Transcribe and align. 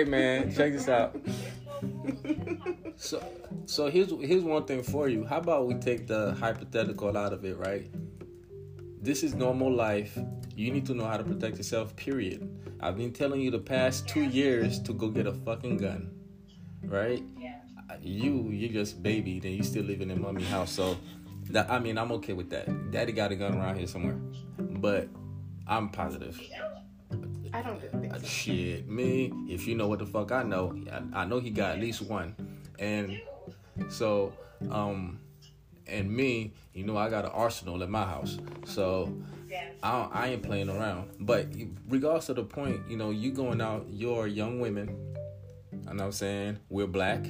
hey 0.00 0.08
man, 0.08 0.54
check 0.54 0.72
this 0.72 0.88
out. 0.88 1.14
So 2.96 3.24
so 3.64 3.90
here's 3.90 4.10
here's 4.20 4.44
one 4.44 4.66
thing 4.66 4.82
for 4.82 5.08
you. 5.08 5.24
How 5.24 5.38
about 5.38 5.66
we 5.66 5.72
take 5.74 6.06
the 6.06 6.34
hypothetical 6.34 7.16
out 7.16 7.32
of 7.32 7.46
it, 7.46 7.56
right? 7.56 7.90
This 9.00 9.22
is 9.22 9.34
normal 9.34 9.72
life. 9.72 10.18
You 10.54 10.70
need 10.70 10.84
to 10.84 10.94
know 10.94 11.06
how 11.06 11.16
to 11.16 11.24
protect 11.24 11.56
yourself, 11.56 11.96
period. 11.96 12.46
I've 12.80 12.98
been 12.98 13.14
telling 13.14 13.40
you 13.40 13.50
the 13.50 13.58
past 13.58 14.06
two 14.06 14.24
years 14.24 14.78
to 14.80 14.92
go 14.92 15.08
get 15.08 15.26
a 15.26 15.32
fucking 15.32 15.78
gun. 15.78 16.10
Right? 16.84 17.22
You 18.02 18.50
you 18.50 18.68
just 18.68 19.02
baby, 19.02 19.40
then 19.40 19.52
you 19.52 19.62
still 19.62 19.84
living 19.84 20.10
in 20.10 20.20
mommy 20.20 20.44
house. 20.44 20.70
So 20.70 20.98
that 21.52 21.70
I 21.70 21.78
mean 21.78 21.96
I'm 21.96 22.12
okay 22.12 22.34
with 22.34 22.50
that. 22.50 22.90
Daddy 22.90 23.12
got 23.12 23.32
a 23.32 23.36
gun 23.36 23.56
around 23.56 23.78
here 23.78 23.86
somewhere. 23.86 24.18
But 24.58 25.08
I'm 25.66 25.88
positive. 25.88 26.38
I 27.52 27.62
don't 27.62 27.80
think 27.80 28.14
so. 28.14 28.22
Shit, 28.26 28.88
me, 28.88 29.32
if 29.48 29.66
you 29.66 29.74
know 29.74 29.88
what 29.88 29.98
the 29.98 30.06
fuck 30.06 30.32
I 30.32 30.42
know, 30.42 30.76
I, 30.92 31.22
I 31.22 31.24
know 31.24 31.40
he 31.40 31.50
got 31.50 31.72
at 31.72 31.80
least 31.80 32.02
one. 32.02 32.34
And 32.78 33.20
so, 33.88 34.32
um, 34.70 35.20
and 35.86 36.10
me, 36.10 36.52
you 36.72 36.84
know, 36.84 36.96
I 36.96 37.10
got 37.10 37.24
an 37.24 37.32
arsenal 37.32 37.82
at 37.82 37.90
my 37.90 38.04
house. 38.04 38.38
So 38.64 39.12
I, 39.82 40.08
I 40.12 40.28
ain't 40.28 40.42
playing 40.42 40.68
around. 40.68 41.10
But 41.20 41.48
regardless 41.88 42.28
of 42.28 42.36
the 42.36 42.44
point, 42.44 42.80
you 42.88 42.96
know, 42.96 43.10
you 43.10 43.32
going 43.32 43.60
out, 43.60 43.86
you're 43.90 44.26
young 44.26 44.60
women. 44.60 44.96
I 45.86 45.92
know 45.92 45.96
what 45.96 46.04
I'm 46.04 46.12
saying? 46.12 46.58
We're 46.68 46.86
black, 46.86 47.24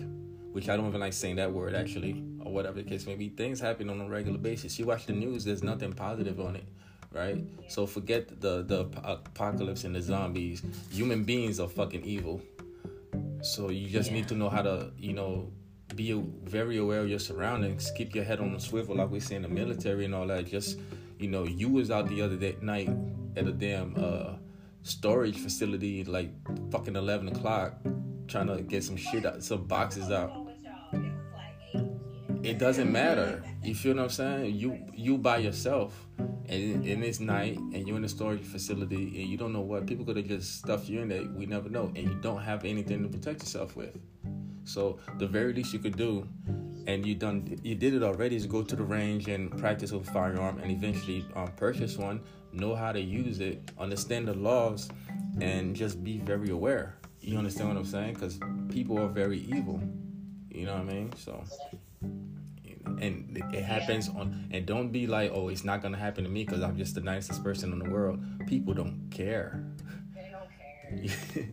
which 0.53 0.69
I 0.69 0.77
don't 0.77 0.89
even 0.89 1.01
like 1.01 1.13
saying 1.13 1.37
that 1.37 1.53
word 1.53 1.75
actually, 1.75 2.23
or 2.41 2.53
whatever 2.53 2.83
the 2.83 2.89
case 2.89 3.07
may 3.07 3.15
be. 3.15 3.29
Things 3.29 3.61
happen 3.61 3.89
on 3.89 4.01
a 4.01 4.09
regular 4.09 4.39
basis. 4.39 4.79
You 4.79 4.87
watch 4.87 5.07
the 5.07 5.13
news, 5.13 5.45
there's 5.45 5.63
nothing 5.63 5.93
positive 5.93 6.41
on 6.41 6.57
it. 6.57 6.65
Right, 7.13 7.45
so 7.69 7.87
forget 7.87 8.41
the 8.41 8.63
the 8.63 8.81
apocalypse 9.03 9.83
and 9.83 9.97
the 9.97 10.01
zombies. 10.01 10.63
Human 10.93 11.25
beings 11.25 11.59
are 11.59 11.69
fucking 11.69 12.05
evil. 12.05 12.41
So 13.43 13.71
you 13.71 13.89
just 13.89 14.13
need 14.13 14.29
to 14.29 14.37
know 14.37 14.49
how 14.49 14.63
to, 14.63 14.93
you 14.97 15.13
know, 15.13 15.51
be 15.97 16.13
very 16.45 16.77
aware 16.77 17.01
of 17.01 17.09
your 17.09 17.19
surroundings. 17.19 17.91
Keep 17.97 18.15
your 18.15 18.23
head 18.23 18.39
on 18.39 18.53
the 18.53 18.61
swivel, 18.61 18.95
like 18.95 19.11
we 19.11 19.19
say 19.19 19.35
in 19.35 19.43
the 19.43 19.49
military 19.49 20.05
and 20.05 20.15
all 20.15 20.27
that. 20.29 20.47
Just, 20.47 20.79
you 21.19 21.27
know, 21.29 21.43
you 21.45 21.69
was 21.69 21.91
out 21.91 22.09
the 22.09 22.23
other 22.23 22.37
day, 22.37 22.57
night 22.63 22.91
at 23.35 23.47
a 23.49 23.53
damn 23.53 23.95
uh, 23.97 24.35
storage 24.83 25.39
facility, 25.39 26.05
like 26.05 26.31
fucking 26.71 26.95
eleven 26.95 27.29
o'clock, 27.29 27.75
trying 28.29 28.47
to 28.47 28.63
get 28.63 28.85
some 28.85 28.97
shit 28.97 29.27
out, 29.27 29.43
some 29.43 29.67
boxes 29.67 30.13
out. 30.13 30.40
It 32.43 32.59
doesn't 32.59 32.91
matter. 32.91 33.43
You 33.63 33.75
feel 33.75 33.97
what 33.97 34.05
I'm 34.05 34.09
saying? 34.09 34.55
You 34.55 34.83
you 34.95 35.19
by 35.19 35.39
yourself, 35.39 36.07
and, 36.19 36.87
and 36.87 37.05
it's 37.05 37.21
night, 37.21 37.59
and 37.59 37.87
you're 37.87 37.99
in 37.99 38.05
a 38.05 38.09
storage 38.09 38.43
facility, 38.43 39.21
and 39.21 39.29
you 39.29 39.37
don't 39.37 39.53
know 39.53 39.61
what 39.61 39.87
people 39.87 40.07
could 40.07 40.17
have 40.17 40.27
just 40.27 40.57
stuffed 40.57 40.89
you 40.89 41.01
in 41.01 41.09
there. 41.09 41.25
We 41.25 41.45
never 41.45 41.69
know, 41.69 41.93
and 41.95 41.99
you 41.99 42.15
don't 42.23 42.41
have 42.41 42.65
anything 42.65 43.03
to 43.03 43.09
protect 43.11 43.41
yourself 43.41 43.77
with. 43.77 43.99
So 44.65 44.99
the 45.19 45.27
very 45.27 45.53
least 45.53 45.75
you 45.75 45.81
could 45.81 45.99
do, 45.99 46.27
and 46.87 47.05
you 47.05 47.15
done 47.15 47.59
you 47.63 47.75
did 47.75 47.93
it 47.93 48.03
already, 48.03 48.37
is 48.37 48.47
go 48.47 48.63
to 48.63 48.75
the 48.75 48.85
range 48.85 49.29
and 49.29 49.57
practice 49.59 49.93
with 49.93 50.09
a 50.09 50.11
firearm, 50.11 50.59
and 50.61 50.71
eventually 50.71 51.27
um, 51.37 51.53
purchase 51.57 51.99
one. 51.99 52.23
Know 52.53 52.75
how 52.75 52.91
to 52.91 53.01
use 53.01 53.41
it, 53.41 53.71
understand 53.79 54.27
the 54.27 54.35
laws, 54.35 54.89
and 55.43 55.77
just 55.77 56.03
be 56.03 56.19
very 56.19 56.49
aware. 56.49 56.97
You 57.21 57.37
understand 57.37 57.69
what 57.69 57.77
I'm 57.77 57.85
saying? 57.85 58.15
Because 58.15 58.41
people 58.71 58.99
are 58.99 59.09
very 59.09 59.41
evil. 59.41 59.79
You 60.51 60.65
know 60.65 60.73
what 60.73 60.89
I 60.89 60.93
mean? 60.93 61.13
So 61.17 61.45
and 62.87 63.37
it- 63.37 63.55
it 63.59 63.63
happens 63.65 64.09
on 64.09 64.49
and 64.53 64.67
don't 64.67 64.91
be 64.91 65.07
like 65.07 65.31
oh 65.35 65.49
it's 65.49 65.65
not 65.65 65.83
gonna 65.83 65.97
happen 65.99 66.25
to 66.25 66.31
me 66.31 66.45
because 66.45 66.63
i'm 66.63 66.77
just 66.77 66.95
the 66.95 67.01
nicest 67.01 67.43
person 67.45 67.73
in 67.73 67.79
the 67.79 67.89
world 67.91 68.19
people 68.47 68.75
don't 68.75 69.09
care 69.11 69.63
They 70.15 70.31
don't 70.33 70.51
care. 71.37 71.49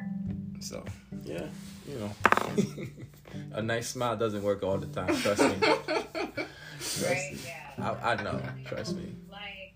so 0.60 0.84
yeah 1.24 1.46
you 1.86 1.96
know 1.98 2.10
a 3.52 3.62
nice 3.62 3.88
smile 3.88 4.16
doesn't 4.16 4.42
work 4.42 4.62
all 4.62 4.78
the 4.78 4.86
time 4.86 5.14
trust 5.16 5.42
me 5.42 5.56
trust 5.60 7.02
Right? 7.02 7.32
me. 7.32 7.38
Yeah. 7.78 7.96
I, 8.02 8.12
I 8.12 8.22
know 8.22 8.40
trust 8.64 8.96
me 8.96 9.14
Like, 9.30 9.74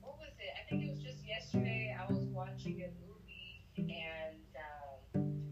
what 0.00 0.16
was 0.18 0.34
it? 0.38 0.50
I 0.60 0.68
think 0.68 0.84
it 0.84 0.90
was 0.90 1.02
just 1.02 1.26
yesterday. 1.26 1.94
I 1.98 2.04
was 2.10 2.18
watching 2.32 2.82
a 2.82 2.90
movie, 3.04 3.62
and 3.78 4.42
um, 4.58 5.44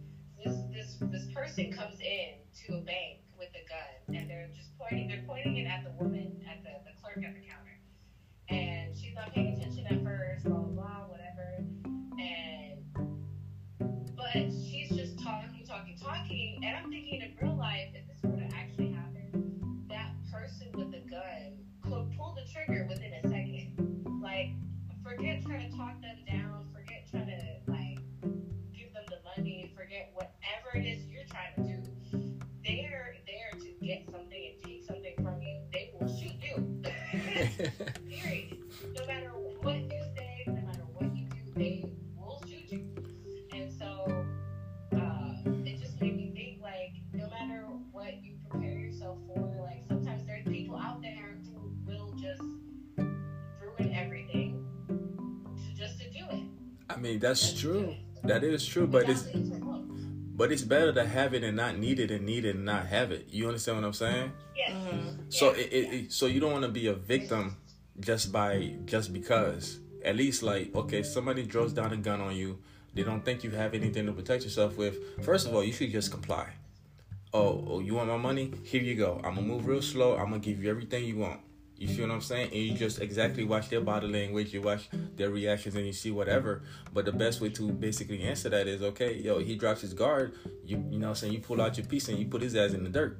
this 0.42 0.54
this 0.72 0.96
this 1.12 1.26
person 1.32 1.70
comes 1.72 2.00
in 2.00 2.34
to 2.66 2.74
a 2.78 2.80
bank 2.80 2.88
with 2.88 2.90
a 2.90 2.90
gun, 2.90 3.23
and 4.16 4.30
they're 4.30 4.48
just 4.54 4.70
pointing. 4.78 5.08
They're 5.08 5.24
pointing 5.26 5.56
it 5.56 5.66
at 5.66 5.84
the 5.84 5.90
woman, 6.02 6.40
at 6.48 6.62
the 6.62 6.70
the 6.84 6.94
clerk 7.00 7.24
at 7.24 7.34
the 7.34 7.40
counter, 7.46 7.78
and 8.48 8.96
she's 8.96 9.14
not 9.14 9.32
paying 9.32 9.54
attention 9.54 9.86
at 9.86 10.02
first. 10.04 10.44
Blah 10.44 10.58
blah 10.58 10.72
blah, 10.72 11.06
whatever. 11.08 11.64
And 12.18 12.84
but 14.16 14.50
she's 14.50 14.90
just 14.90 15.18
talking, 15.22 15.64
talking, 15.66 15.96
talking, 16.00 16.60
and 16.64 16.76
I'm 16.76 16.90
thinking 16.90 17.20
in 17.22 17.34
real 17.40 17.56
life, 17.56 17.88
if 17.94 18.06
this 18.06 18.22
were 18.22 18.36
to 18.38 18.56
actually 18.56 18.92
happen, 18.92 19.86
that 19.88 20.12
person 20.32 20.68
with 20.74 20.92
the 20.92 21.02
gun 21.10 21.58
could 21.82 22.16
pull 22.16 22.34
the 22.34 22.46
trigger 22.52 22.86
within 22.88 23.12
a 23.12 23.22
second. 23.28 24.22
Like, 24.22 24.50
forget 25.02 25.42
trying 25.44 25.70
to 25.70 25.76
talk 25.76 26.00
them 26.00 26.16
down, 26.26 26.66
forget 26.72 27.06
trying 27.10 27.26
to 27.26 27.70
like 27.70 27.98
give 28.72 28.92
them 28.94 29.04
the 29.08 29.20
money, 29.36 29.72
forget 29.76 30.10
whatever 30.14 30.74
it 30.74 30.86
is 30.86 31.04
what 39.64 39.76
you 39.76 40.02
say, 40.16 40.44
no 40.46 40.54
matter 40.62 40.84
what 40.94 41.16
you 41.16 41.26
do, 41.26 41.36
they 41.56 41.84
will 42.16 42.42
shoot 42.46 42.70
you. 42.70 42.94
And 43.52 43.72
so 43.72 44.24
uh, 44.94 45.34
it 45.64 45.80
just 45.80 46.00
made 46.00 46.16
me 46.16 46.32
think 46.34 46.60
like 46.62 46.92
no 47.12 47.28
matter 47.30 47.62
what 47.92 48.22
you 48.22 48.36
prepare 48.50 48.72
yourself 48.78 49.18
for, 49.26 49.40
like 49.62 49.84
sometimes 49.88 50.26
there's 50.26 50.44
people 50.46 50.76
out 50.76 51.00
there 51.02 51.38
who 51.44 51.72
will 51.86 52.12
just 52.12 52.42
ruin 52.98 53.92
everything 53.94 54.64
to, 54.88 55.74
just 55.80 55.98
to 56.00 56.10
do 56.10 56.24
it. 56.30 56.42
i 56.90 56.96
mean 56.96 57.18
that's 57.18 57.40
Just 57.52 57.58
true 57.60 57.94
that 58.24 58.44
is 58.44 58.64
true 58.66 58.86
but 58.86 59.08
it's 59.08 59.24
Without 59.24 59.34
losing 59.36 59.62
hope. 59.62 59.84
but 60.36 60.52
it's 60.52 60.62
better 60.62 60.92
to 60.92 61.04
have 61.06 61.34
it 61.34 61.42
and 61.44 61.56
not 61.56 61.78
need 61.78 61.98
it 62.00 62.10
and 62.10 62.24
need 62.26 62.44
it 62.44 62.54
and 62.56 62.64
not 62.64 62.86
have 62.86 63.10
it 63.12 63.26
you 63.30 63.46
understand 63.48 63.78
what 63.78 63.86
i'm 63.86 63.92
saying 63.92 64.32
Yes. 64.56 64.72
So 65.28 65.52
Yes, 65.54 65.66
it, 65.66 65.72
it, 65.72 65.94
it 65.94 66.12
so 66.12 66.26
you 66.26 66.38
don't 66.40 66.52
want 66.52 66.64
to 66.64 66.70
be 66.70 66.86
a 66.86 66.94
victim 66.94 67.56
just 68.04 68.30
by 68.30 68.74
just 68.84 69.12
because. 69.12 69.80
At 70.04 70.16
least 70.16 70.42
like 70.42 70.74
okay, 70.74 71.02
somebody 71.02 71.44
draws 71.44 71.72
down 71.72 71.92
a 71.92 71.96
gun 71.96 72.20
on 72.20 72.36
you. 72.36 72.58
They 72.92 73.02
don't 73.02 73.24
think 73.24 73.42
you 73.42 73.50
have 73.50 73.74
anything 73.74 74.06
to 74.06 74.12
protect 74.12 74.44
yourself 74.44 74.76
with. 74.76 75.24
First 75.24 75.48
of 75.48 75.54
all, 75.54 75.64
you 75.64 75.72
should 75.72 75.90
just 75.90 76.10
comply. 76.10 76.50
Oh, 77.32 77.64
oh, 77.68 77.80
you 77.80 77.94
want 77.94 78.08
my 78.08 78.16
money? 78.16 78.52
Here 78.62 78.80
you 78.80 78.94
go. 78.94 79.20
I'm 79.24 79.34
gonna 79.34 79.42
move 79.42 79.66
real 79.66 79.82
slow. 79.82 80.16
I'm 80.16 80.26
gonna 80.26 80.38
give 80.38 80.62
you 80.62 80.70
everything 80.70 81.04
you 81.04 81.16
want. 81.16 81.40
You 81.76 81.88
see 81.88 82.02
what 82.02 82.12
I'm 82.12 82.20
saying? 82.20 82.52
And 82.52 82.62
you 82.62 82.74
just 82.74 83.00
exactly 83.00 83.42
watch 83.42 83.68
their 83.68 83.80
body 83.80 84.06
language, 84.06 84.54
you 84.54 84.62
watch 84.62 84.88
their 85.16 85.30
reactions, 85.30 85.74
and 85.74 85.84
you 85.84 85.92
see 85.92 86.12
whatever. 86.12 86.62
But 86.92 87.04
the 87.04 87.12
best 87.12 87.40
way 87.40 87.48
to 87.50 87.72
basically 87.72 88.22
answer 88.22 88.48
that 88.50 88.68
is 88.68 88.82
okay, 88.82 89.14
yo, 89.14 89.40
he 89.40 89.56
drops 89.56 89.80
his 89.80 89.94
guard. 89.94 90.34
You 90.64 90.84
you 90.90 90.98
know 90.98 91.06
what 91.06 91.10
I'm 91.10 91.14
saying? 91.16 91.32
You 91.32 91.40
pull 91.40 91.60
out 91.60 91.76
your 91.76 91.86
piece 91.86 92.08
and 92.08 92.18
you 92.18 92.26
put 92.26 92.42
his 92.42 92.54
ass 92.54 92.72
in 92.72 92.84
the 92.84 92.90
dirt. 92.90 93.18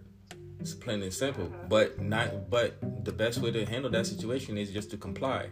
It's 0.64 0.72
plain 0.72 1.02
and 1.02 1.12
simple. 1.12 1.52
But 1.68 2.00
not. 2.00 2.48
But 2.48 3.04
the 3.04 3.12
best 3.12 3.40
way 3.40 3.50
to 3.50 3.66
handle 3.66 3.90
that 3.90 4.06
situation 4.06 4.56
is 4.56 4.70
just 4.70 4.90
to 4.92 4.96
comply. 4.96 5.50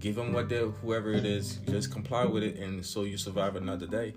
Give 0.00 0.16
them 0.16 0.32
what 0.32 0.48
they 0.48 0.58
whoever 0.58 1.12
it 1.12 1.24
is, 1.24 1.58
just 1.68 1.92
comply 1.92 2.24
with 2.24 2.42
it, 2.42 2.56
and 2.56 2.84
so 2.84 3.04
you 3.04 3.16
survive 3.16 3.54
another 3.54 3.86
day. 3.86 4.12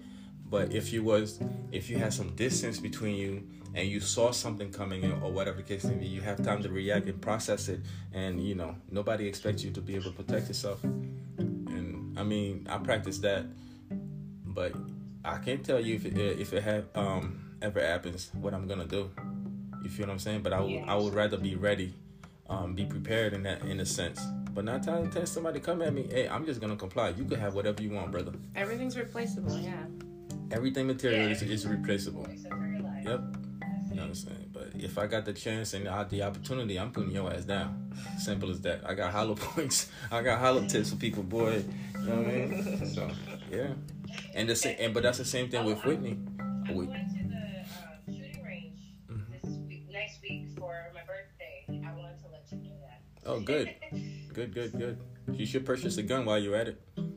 But 0.50 0.74
if 0.74 0.91
you 0.91 1.03
was, 1.03 1.39
if 1.71 1.88
you 1.88 2.00
had 2.00 2.13
some 2.13 2.30
distance 2.35 2.80
between 2.80 3.15
you 3.15 3.47
and 3.75 3.88
you 3.88 4.00
saw 4.00 4.31
something 4.31 4.71
coming 4.71 5.03
in 5.03 5.12
or 5.21 5.31
whatever 5.31 5.57
the 5.57 5.63
case 5.63 5.83
may 5.83 5.94
be, 5.94 6.07
you 6.07 6.21
have 6.21 6.44
time 6.44 6.63
to 6.63 6.69
react 6.69 7.07
and 7.07 7.21
process 7.21 7.69
it. 7.69 7.81
And 8.12 8.41
you 8.44 8.56
know, 8.56 8.75
nobody 8.89 9.27
expects 9.27 9.63
you 9.63 9.69
to 9.69 9.81
be 9.81 9.94
able 9.94 10.06
to 10.06 10.24
protect 10.24 10.47
yourself. 10.47 10.83
And 10.83 12.18
I 12.18 12.24
mean, 12.24 12.65
I 12.68 12.79
practice 12.79 13.19
that, 13.19 13.45
but 14.47 14.74
I 15.24 15.38
can't 15.38 15.63
tell 15.63 15.79
you 15.79 15.94
if 15.94 16.06
it, 16.07 16.18
if 16.18 16.53
it 16.53 16.63
have 16.63 16.86
um 16.95 17.51
ever 17.62 17.81
happens 17.81 18.31
what 18.33 18.56
I'm 18.56 18.68
gonna 18.68 18.88
do. 18.88 19.12
You 19.83 19.89
feel 19.89 20.07
what 20.07 20.13
I'm 20.13 20.19
saying? 20.19 20.41
But 20.41 20.53
I 20.53 20.62
would 20.62 20.83
I 20.88 20.95
would 20.95 21.13
rather 21.13 21.38
be 21.38 21.56
ready, 21.56 21.94
um, 22.50 22.74
be 22.74 22.85
prepared 22.85 23.33
in 23.33 23.44
that 23.44 23.62
in 23.63 23.80
a 23.80 23.85
sense. 23.85 24.21
But 24.53 24.65
not 24.65 24.83
time 24.83 25.09
to 25.12 25.25
somebody 25.25 25.59
come 25.59 25.81
at 25.81 25.94
me. 25.94 26.07
Hey, 26.12 26.27
I'm 26.27 26.45
just 26.45 26.62
gonna 26.62 26.75
comply. 26.75 27.09
You 27.09 27.25
can 27.25 27.39
have 27.39 27.56
whatever 27.56 27.81
you 27.81 27.89
want, 27.91 28.12
brother. 28.12 28.33
Everything's 28.56 28.97
replaceable. 28.97 29.57
Yeah. 29.57 29.74
Everything 30.51 30.85
material 30.88 31.31
is, 31.31 31.41
is 31.41 31.65
replaceable. 31.68 32.25
Except 32.25 32.53
for 32.53 32.68
your 32.68 32.81
life. 32.81 33.03
Yep. 33.06 33.21
You 33.89 33.95
know 33.95 34.01
what 34.03 34.07
I'm 34.09 34.15
saying? 34.15 34.50
But 34.53 34.71
if 34.75 34.97
I 34.97 35.07
got 35.07 35.25
the 35.25 35.33
chance 35.33 35.74
and 35.74 35.88
I- 35.88 36.03
the 36.03 36.21
opportunity, 36.24 36.79
I'm 36.79 36.91
putting 36.91 37.12
your 37.12 37.31
ass 37.33 37.44
down. 37.45 37.91
Simple 38.19 38.51
as 38.51 38.62
that. 38.62 38.81
I 38.88 38.94
got 38.94 39.12
hollow 39.12 39.36
points. 39.53 39.89
I 40.12 40.21
got 40.21 40.39
hollow 40.39 40.65
tips 40.68 40.91
for 40.91 40.95
people, 40.97 41.24
boy. 41.24 41.63
You 42.00 42.07
know 42.07 42.15
what 42.18 42.27
I 42.27 42.31
mean? 42.31 42.86
So 42.88 43.09
yeah. 43.51 43.68
And 44.36 44.47
the 44.47 44.56
same, 44.56 44.75
and 44.79 44.94
but 44.94 45.03
that's 45.03 45.18
the 45.18 45.25
same 45.25 45.50
thing 45.50 45.65
with 45.65 45.83
Whitney. 45.86 46.18
With, 46.69 46.89
Oh, 53.25 53.39
good, 53.39 53.73
good, 54.33 54.53
good, 54.53 54.71
good. 54.73 54.97
You 55.31 55.45
should 55.45 55.65
purchase 55.65 55.97
a 55.97 56.03
gun 56.03 56.25
while 56.25 56.37
you're 56.37 56.55
at 56.55 56.67
it. 56.67 56.81
Uh, 56.97 57.09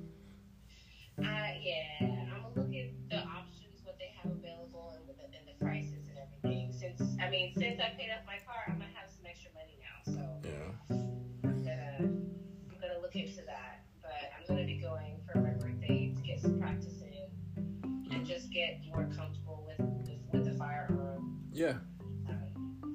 yeah, 1.19 1.99
I'm 2.01 2.09
gonna 2.31 2.49
look 2.55 2.75
at 2.75 2.91
the 3.11 3.19
options, 3.19 3.83
what 3.85 3.99
they 3.99 4.13
have 4.23 4.31
available, 4.31 4.95
and 4.97 5.09
the, 5.09 5.25
and 5.25 5.49
the 5.49 5.65
prices 5.65 6.09
and 6.09 6.19
everything. 6.19 6.73
Since 6.73 7.03
I 7.21 7.29
mean, 7.31 7.53
since 7.57 7.81
I 7.81 7.89
paid 7.99 8.11
off 8.11 8.25
my 8.27 8.39
car, 8.47 8.63
I'm 8.69 8.75
gonna 8.75 8.91
have 8.95 9.11
some 9.11 9.27
extra 9.27 9.51
money 9.55 9.79
now, 9.83 10.13
so 10.13 10.49
Yeah. 10.49 10.97
I'm 11.43 11.65
gonna 11.65 11.97
I'm 12.01 12.81
gonna 12.81 13.01
look 13.03 13.17
into 13.17 13.43
that. 13.47 13.83
But 14.01 14.31
I'm 14.39 14.47
gonna 14.47 14.67
be 14.67 14.79
going 14.79 15.19
for 15.33 15.41
my 15.41 15.51
birthday 15.51 16.15
to 16.15 16.23
get 16.23 16.41
some 16.41 16.61
practice 16.61 17.01
in 17.03 18.13
and 18.13 18.25
just 18.25 18.53
get 18.53 18.81
more 18.95 19.09
comfortable 19.17 19.65
with 19.67 19.81
with, 19.81 20.21
with 20.33 20.45
the 20.45 20.55
firearm. 20.57 21.41
Yeah. 21.53 21.79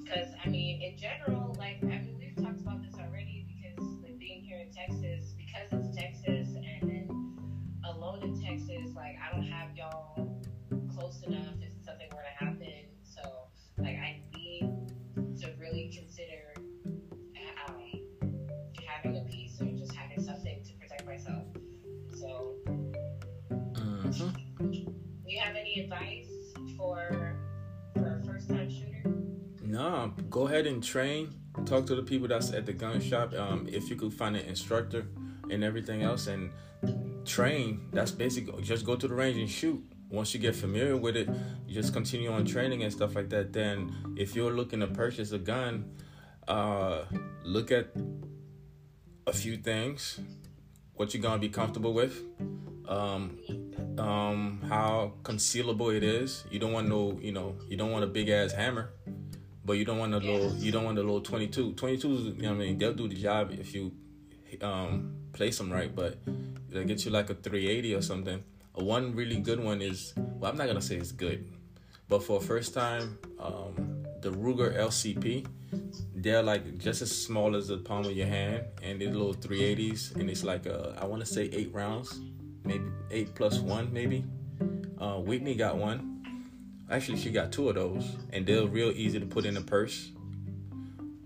Because 0.04 0.30
I 0.46 0.50
mean, 0.50 0.82
in 0.82 0.98
general, 0.98 1.56
like 1.58 1.84
I 1.84 1.98
close 11.22 11.34
enough 11.34 11.54
if 11.62 11.86
something 11.86 12.08
were 12.12 12.22
to 12.22 12.46
happen. 12.46 12.86
So 13.04 13.22
like 13.78 13.98
I 13.98 14.22
need 14.34 15.38
to 15.40 15.54
really 15.60 15.92
consider 15.94 16.54
um, 17.68 17.82
having 18.88 19.18
a 19.18 19.30
piece 19.30 19.60
or 19.62 19.66
just 19.72 19.94
having 19.94 20.24
something 20.24 20.64
to 20.64 20.74
protect 20.74 21.06
myself. 21.06 21.44
So, 22.20 22.56
hmm 23.76 24.30
do 24.60 25.38
you 25.38 25.40
have 25.40 25.56
any 25.56 25.80
advice 25.80 26.28
for 26.78 27.38
for 27.96 28.20
a 28.22 28.26
first 28.26 28.50
time 28.50 28.70
shooter? 28.70 29.04
No, 29.62 30.14
go 30.30 30.48
ahead 30.48 30.68
and 30.68 30.84
train. 30.84 31.34
Talk 31.66 31.86
to 31.88 31.96
the 31.96 32.04
people 32.04 32.28
that's 32.28 32.52
at 32.52 32.66
the 32.66 32.74
gun 32.74 33.00
shop. 33.00 33.34
Um, 33.34 33.68
if 33.72 33.90
you 33.90 33.96
could 33.96 34.14
find 34.14 34.36
an 34.36 34.46
instructor 34.46 35.08
and 35.50 35.64
everything 35.64 36.04
else, 36.04 36.28
and 36.28 36.52
train. 37.26 37.88
That's 37.94 38.12
basically 38.12 38.62
just 38.64 38.86
go 38.86 38.96
to 38.96 39.08
the 39.08 39.14
range 39.14 39.38
and 39.38 39.50
shoot. 39.50 39.84
Once 40.12 40.34
you 40.34 40.40
get 40.40 40.54
familiar 40.54 40.98
with 40.98 41.16
it, 41.16 41.30
you 41.66 41.74
just 41.74 41.94
continue 41.94 42.32
on 42.32 42.46
training 42.46 42.84
and 42.84 42.92
stuff 42.92 43.16
like 43.16 43.30
that. 43.30 43.54
Then, 43.54 43.96
if 44.18 44.36
you're 44.36 44.52
looking 44.52 44.82
to 44.82 44.88
purchase 44.88 45.32
a 45.32 45.40
gun, 45.40 45.86
uh, 46.48 47.06
look 47.44 47.72
at 47.72 47.88
a 49.26 49.34
few 49.34 49.56
things. 49.56 50.20
What 50.96 51.14
you're 51.14 51.24
gonna 51.24 51.40
be 51.40 51.50
comfortable 51.50 51.94
with. 51.94 52.22
Um, 52.88 53.40
um, 53.98 54.62
how 54.68 55.14
concealable 55.24 55.96
it 55.96 56.04
is. 56.04 56.44
You 56.52 56.60
don't 56.60 56.74
want 56.74 56.90
no, 56.90 57.18
you 57.22 57.32
know, 57.32 57.56
you 57.70 57.78
don't 57.78 57.92
want 57.92 58.04
a 58.04 58.08
big 58.08 58.28
ass 58.28 58.52
hammer, 58.52 58.92
but 59.64 59.74
you 59.74 59.86
don't 59.86 59.98
want 59.98 60.14
a 60.14 60.18
little, 60.18 60.54
you 60.58 60.74
don't 60.74 60.84
want 60.84 60.98
a 60.98 61.02
little 61.02 61.22
22. 61.22 61.74
22, 61.74 62.08
you 62.08 62.42
know 62.42 62.50
what 62.50 62.56
I 62.56 62.58
mean, 62.58 62.78
they'll 62.78 62.94
do 62.94 63.08
the 63.08 63.16
job 63.16 63.52
if 63.52 63.74
you 63.74 63.94
um, 64.62 65.16
place 65.32 65.58
them 65.58 65.72
right, 65.72 65.96
but 65.96 66.18
they'll 66.70 66.84
get 66.84 67.06
you 67.06 67.12
like 67.12 67.30
a 67.30 67.36
380 67.36 67.96
or 67.96 68.02
something. 68.02 68.44
One 68.82 69.16
really 69.16 69.40
good 69.40 69.60
one 69.60 69.82
is, 69.82 70.14
well, 70.18 70.52
I'm 70.52 70.58
not 70.58 70.68
gonna 70.68 70.82
say 70.82 70.98
it's 70.98 71.12
good, 71.12 71.48
but 72.10 72.24
for 72.24 72.38
a 72.38 72.42
first 72.42 72.74
time, 72.74 73.18
um, 73.40 74.06
the 74.22 74.32
Ruger 74.32 74.76
LCP, 74.76 75.46
they're 76.16 76.44
like 76.44 76.78
just 76.78 77.02
as 77.02 77.12
small 77.12 77.56
as 77.56 77.68
the 77.68 77.78
palm 77.78 78.06
of 78.06 78.12
your 78.12 78.28
hand, 78.28 78.64
and 78.82 79.00
they're 79.00 79.12
little 79.12 79.34
380s, 79.34 80.16
and 80.16 80.30
it's 80.30 80.44
like 80.44 80.68
uh, 80.68 80.94
I 80.98 81.06
want 81.06 81.22
to 81.22 81.26
say 81.26 81.50
eight 81.54 81.74
rounds, 81.74 82.20
maybe 82.64 82.86
eight 83.12 83.36
plus 83.36 83.60
one, 83.60 83.92
maybe. 83.94 84.26
Uh, 85.00 85.18
Whitney 85.18 85.56
got 85.56 85.78
one. 85.78 86.12
Actually, 86.90 87.20
she 87.20 87.32
got 87.32 87.52
two 87.52 87.70
of 87.70 87.76
those, 87.76 88.18
and 88.34 88.46
they're 88.46 88.66
real 88.66 88.92
easy 88.92 89.20
to 89.20 89.26
put 89.26 89.46
in 89.46 89.58
a 89.58 89.62
purse. 89.62 90.12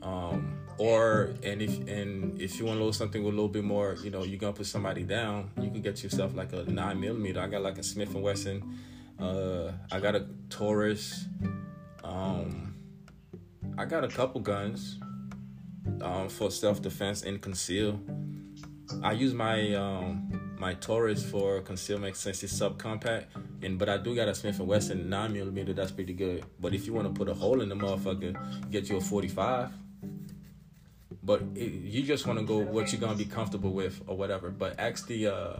Um, 0.01 0.54
or 0.77 1.33
and 1.43 1.61
if 1.61 1.87
and 1.87 2.41
if 2.41 2.59
you 2.59 2.65
want 2.65 2.77
a 2.77 2.79
little 2.79 2.93
something 2.93 3.23
with 3.23 3.33
a 3.33 3.35
little 3.35 3.49
bit 3.49 3.63
more, 3.63 3.95
you 4.03 4.09
know, 4.09 4.23
you're 4.23 4.39
gonna 4.39 4.53
put 4.53 4.65
somebody 4.65 5.03
down. 5.03 5.51
You 5.61 5.69
can 5.69 5.81
get 5.81 6.03
yourself 6.03 6.35
like 6.35 6.53
a 6.53 6.63
nine 6.63 6.99
millimeter. 6.99 7.39
I 7.39 7.47
got 7.47 7.61
like 7.61 7.77
a 7.77 7.83
Smith 7.83 8.13
and 8.13 8.23
Wesson. 8.23 8.79
Uh, 9.19 9.71
I 9.91 9.99
got 9.99 10.15
a 10.15 10.27
Taurus. 10.49 11.25
Um, 12.03 12.75
I 13.77 13.85
got 13.85 14.03
a 14.03 14.07
couple 14.07 14.41
guns 14.41 14.99
um, 16.01 16.29
for 16.29 16.51
self 16.51 16.81
defense 16.81 17.23
and 17.23 17.41
conceal. 17.41 17.99
I 19.01 19.13
use 19.13 19.33
my 19.33 19.73
um, 19.75 20.55
my 20.59 20.73
Taurus 20.75 21.23
for 21.23 21.61
concealment 21.61 22.15
since 22.17 22.43
it's 22.43 22.53
subcompact, 22.53 23.25
and 23.63 23.79
but 23.79 23.87
I 23.87 23.97
do 23.97 24.15
got 24.15 24.27
a 24.27 24.35
Smith 24.35 24.59
and 24.59 24.67
Wesson 24.67 25.09
nine 25.09 25.33
millimeter. 25.33 25.73
That's 25.73 25.91
pretty 25.91 26.13
good. 26.13 26.45
But 26.59 26.73
if 26.73 26.85
you 26.85 26.93
want 26.93 27.07
to 27.07 27.17
put 27.17 27.29
a 27.29 27.33
hole 27.33 27.61
in 27.61 27.69
the 27.69 27.75
motherfucker, 27.75 28.71
get 28.71 28.89
you 28.89 28.97
a 28.97 29.01
forty 29.01 29.29
five. 29.29 29.71
But 31.25 31.41
it, 31.55 31.71
you 31.71 32.03
just 32.03 32.27
want 32.27 32.37
to 32.39 32.45
go 32.45 32.59
what 32.59 32.91
you're 32.91 33.01
gonna 33.01 33.15
be 33.15 33.25
comfortable 33.25 33.71
with 33.71 34.01
or 34.05 34.15
whatever. 34.15 34.51
But 34.51 34.79
ask 34.79 35.07
the 35.07 35.27
uh, 35.27 35.59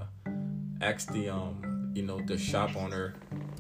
ask 0.80 1.12
the 1.12 1.30
um, 1.30 1.92
you 1.96 2.04
know 2.04 2.22
the 2.22 2.38
shop 2.38 2.76
owner 2.76 3.16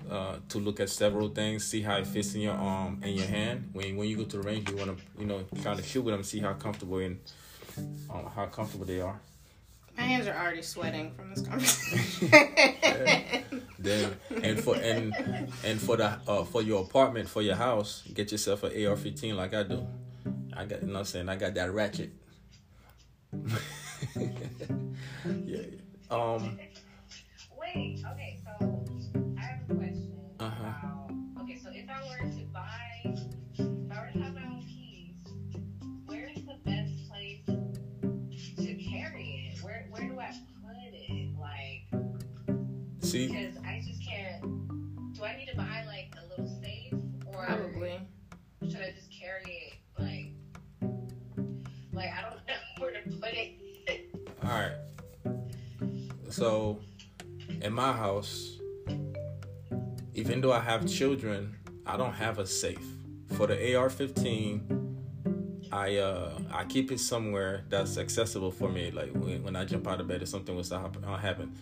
uh, 0.10 0.38
to 0.50 0.60
look 0.60 0.80
at 0.80 0.90
several 0.90 1.30
things, 1.30 1.66
see 1.66 1.82
how 1.82 1.98
it 1.98 2.06
fits 2.06 2.36
in 2.36 2.42
your 2.42 2.54
arm 2.54 3.02
and 3.02 3.16
your 3.16 3.28
hand. 3.28 3.70
When 3.74 3.96
when 3.96 4.08
you 4.08 4.18
go 4.18 4.24
to 4.24 4.38
the 4.38 4.44
range, 4.44 4.70
you 4.70 4.78
want 4.78 4.96
to 4.96 5.04
you 5.20 5.26
know 5.26 5.44
try 5.64 5.74
to 5.74 5.82
shoot 5.82 6.04
with 6.04 6.14
them, 6.14 6.24
see 6.24 6.40
how 6.40 6.54
comfortable 6.54 7.00
and 7.00 7.20
um, 8.10 8.30
how 8.36 8.46
comfortable 8.46 8.86
they 8.86 9.02
are. 9.02 9.20
My 9.98 10.04
hands 10.04 10.28
are 10.28 10.36
already 10.36 10.62
sweating 10.62 11.12
from 11.16 11.30
this 11.30 11.42
conversation. 11.48 12.32
Then 13.78 14.16
and 14.42 14.60
for 14.60 14.76
and 14.76 15.14
and 15.64 15.80
for 15.80 15.98
the 15.98 16.18
uh, 16.28 16.44
for 16.44 16.62
your 16.62 16.82
apartment 16.84 17.30
for 17.30 17.42
your 17.42 17.56
house, 17.56 18.04
get 18.14 18.32
yourself 18.32 18.64
an 18.64 18.72
AR-15 18.72 19.36
like 19.36 19.54
I 19.54 19.64
do. 19.64 19.86
I 20.56 20.66
got 20.66 20.82
you 20.82 20.88
know 20.88 21.00
I'm 21.00 21.06
saying 21.06 21.30
I 21.30 21.36
got 21.36 21.54
that 21.56 21.72
ratchet. 21.74 22.12
yeah. 24.16 25.60
Um. 26.10 26.58
Wait, 27.60 28.04
okay, 28.12 28.40
so 28.44 28.86
I 29.38 29.42
have 29.42 29.70
a 29.70 29.74
question. 29.76 30.14
Uh-huh. 30.40 30.64
about- 30.64 31.12
okay, 31.42 31.58
so 31.62 31.70
if 31.74 31.90
I 31.90 32.02
were 32.08 32.30
to 32.32 32.46
buy, 32.54 33.02
if 33.06 33.92
I 33.92 34.02
were 34.02 34.12
to 34.14 34.20
have 34.20 34.34
my 34.36 34.44
own 34.44 34.62
keys, 34.62 35.16
where's 36.06 36.36
the 36.46 36.58
best 36.64 37.10
place 37.10 37.40
to 38.58 38.76
carry 38.76 39.52
it? 39.54 39.64
Where 39.64 39.88
where 39.90 40.08
do 40.10 40.20
I 40.20 40.32
put 40.64 40.76
it? 40.94 41.30
Like, 41.40 41.88
See. 43.02 43.28
So, 56.36 56.82
in 57.62 57.72
my 57.72 57.94
house, 57.94 58.60
even 60.14 60.42
though 60.42 60.52
I 60.52 60.60
have 60.60 60.86
children, 60.86 61.56
I 61.86 61.96
don't 61.96 62.12
have 62.12 62.40
a 62.40 62.46
safe. 62.46 62.86
For 63.38 63.48
the 63.48 63.56
AR-15, 63.78 65.72
I 65.72 65.96
uh 65.96 66.38
I 66.52 66.66
keep 66.66 66.92
it 66.92 67.00
somewhere 67.00 67.64
that's 67.70 67.98
accessible 67.98 68.52
for 68.52 68.68
me. 68.68 68.92
Like 68.92 69.14
when, 69.14 69.44
when 69.44 69.56
I 69.56 69.64
jump 69.64 69.88
out 69.88 70.02
of 70.02 70.10
bed, 70.10 70.24
if 70.24 70.28
something 70.28 70.54
was 70.54 70.68
to 70.70 70.76
uh, 70.76 71.16
happen, 71.16 71.56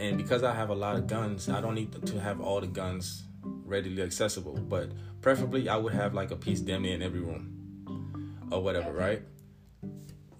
and 0.00 0.16
because 0.16 0.42
I 0.42 0.54
have 0.54 0.70
a 0.70 0.74
lot 0.74 0.96
of 0.96 1.06
guns, 1.06 1.50
I 1.50 1.60
don't 1.60 1.74
need 1.74 1.92
to 2.06 2.18
have 2.18 2.40
all 2.40 2.62
the 2.62 2.66
guns 2.66 3.24
readily 3.42 4.00
accessible. 4.00 4.54
But 4.54 4.92
preferably, 5.20 5.68
I 5.68 5.76
would 5.76 5.92
have 5.92 6.14
like 6.14 6.30
a 6.30 6.36
piece 6.36 6.62
damn 6.62 6.80
near 6.80 6.94
in 6.94 7.02
every 7.02 7.20
room, 7.20 8.38
or 8.50 8.62
whatever, 8.62 8.90
right? 8.90 9.22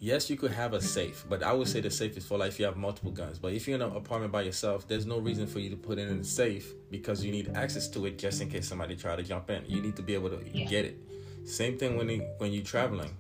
Yes, 0.04 0.28
you 0.28 0.36
could 0.36 0.50
have 0.52 0.74
a 0.74 0.80
safe, 0.82 1.24
but 1.30 1.42
I 1.42 1.52
would 1.52 1.66
say 1.66 1.80
the 1.80 1.90
safe 1.90 2.16
is 2.18 2.26
for 2.26 2.36
like 2.36 2.50
if 2.50 2.58
you 2.60 2.66
have 2.66 2.76
multiple 2.76 3.10
guns. 3.10 3.38
But 3.38 3.54
if 3.54 3.66
you're 3.66 3.76
in 3.76 3.82
an 3.82 3.96
apartment 3.96 4.32
by 4.32 4.42
yourself, 4.42 4.86
there's 4.86 5.06
no 5.06 5.18
reason 5.18 5.46
for 5.46 5.60
you 5.60 5.70
to 5.70 5.76
put 5.76 5.98
it 5.98 6.08
in 6.08 6.18
a 6.18 6.24
safe 6.24 6.74
because 6.90 7.24
you 7.24 7.32
need 7.32 7.50
access 7.54 7.88
to 7.88 8.04
it 8.04 8.18
just 8.18 8.42
in 8.42 8.50
case 8.50 8.68
somebody 8.68 8.96
try 8.96 9.16
to 9.16 9.22
jump 9.22 9.48
in. 9.50 9.64
You 9.66 9.80
need 9.80 9.96
to 9.96 10.02
be 10.02 10.14
able 10.14 10.28
to 10.30 10.38
Yeah. 10.52 10.66
get 10.66 10.84
it. 10.84 10.96
Same 11.44 11.78
thing 11.78 11.96
when 11.96 12.10
it, 12.10 12.22
when 12.38 12.52
you're 12.52 12.64
traveling. 12.64 13.16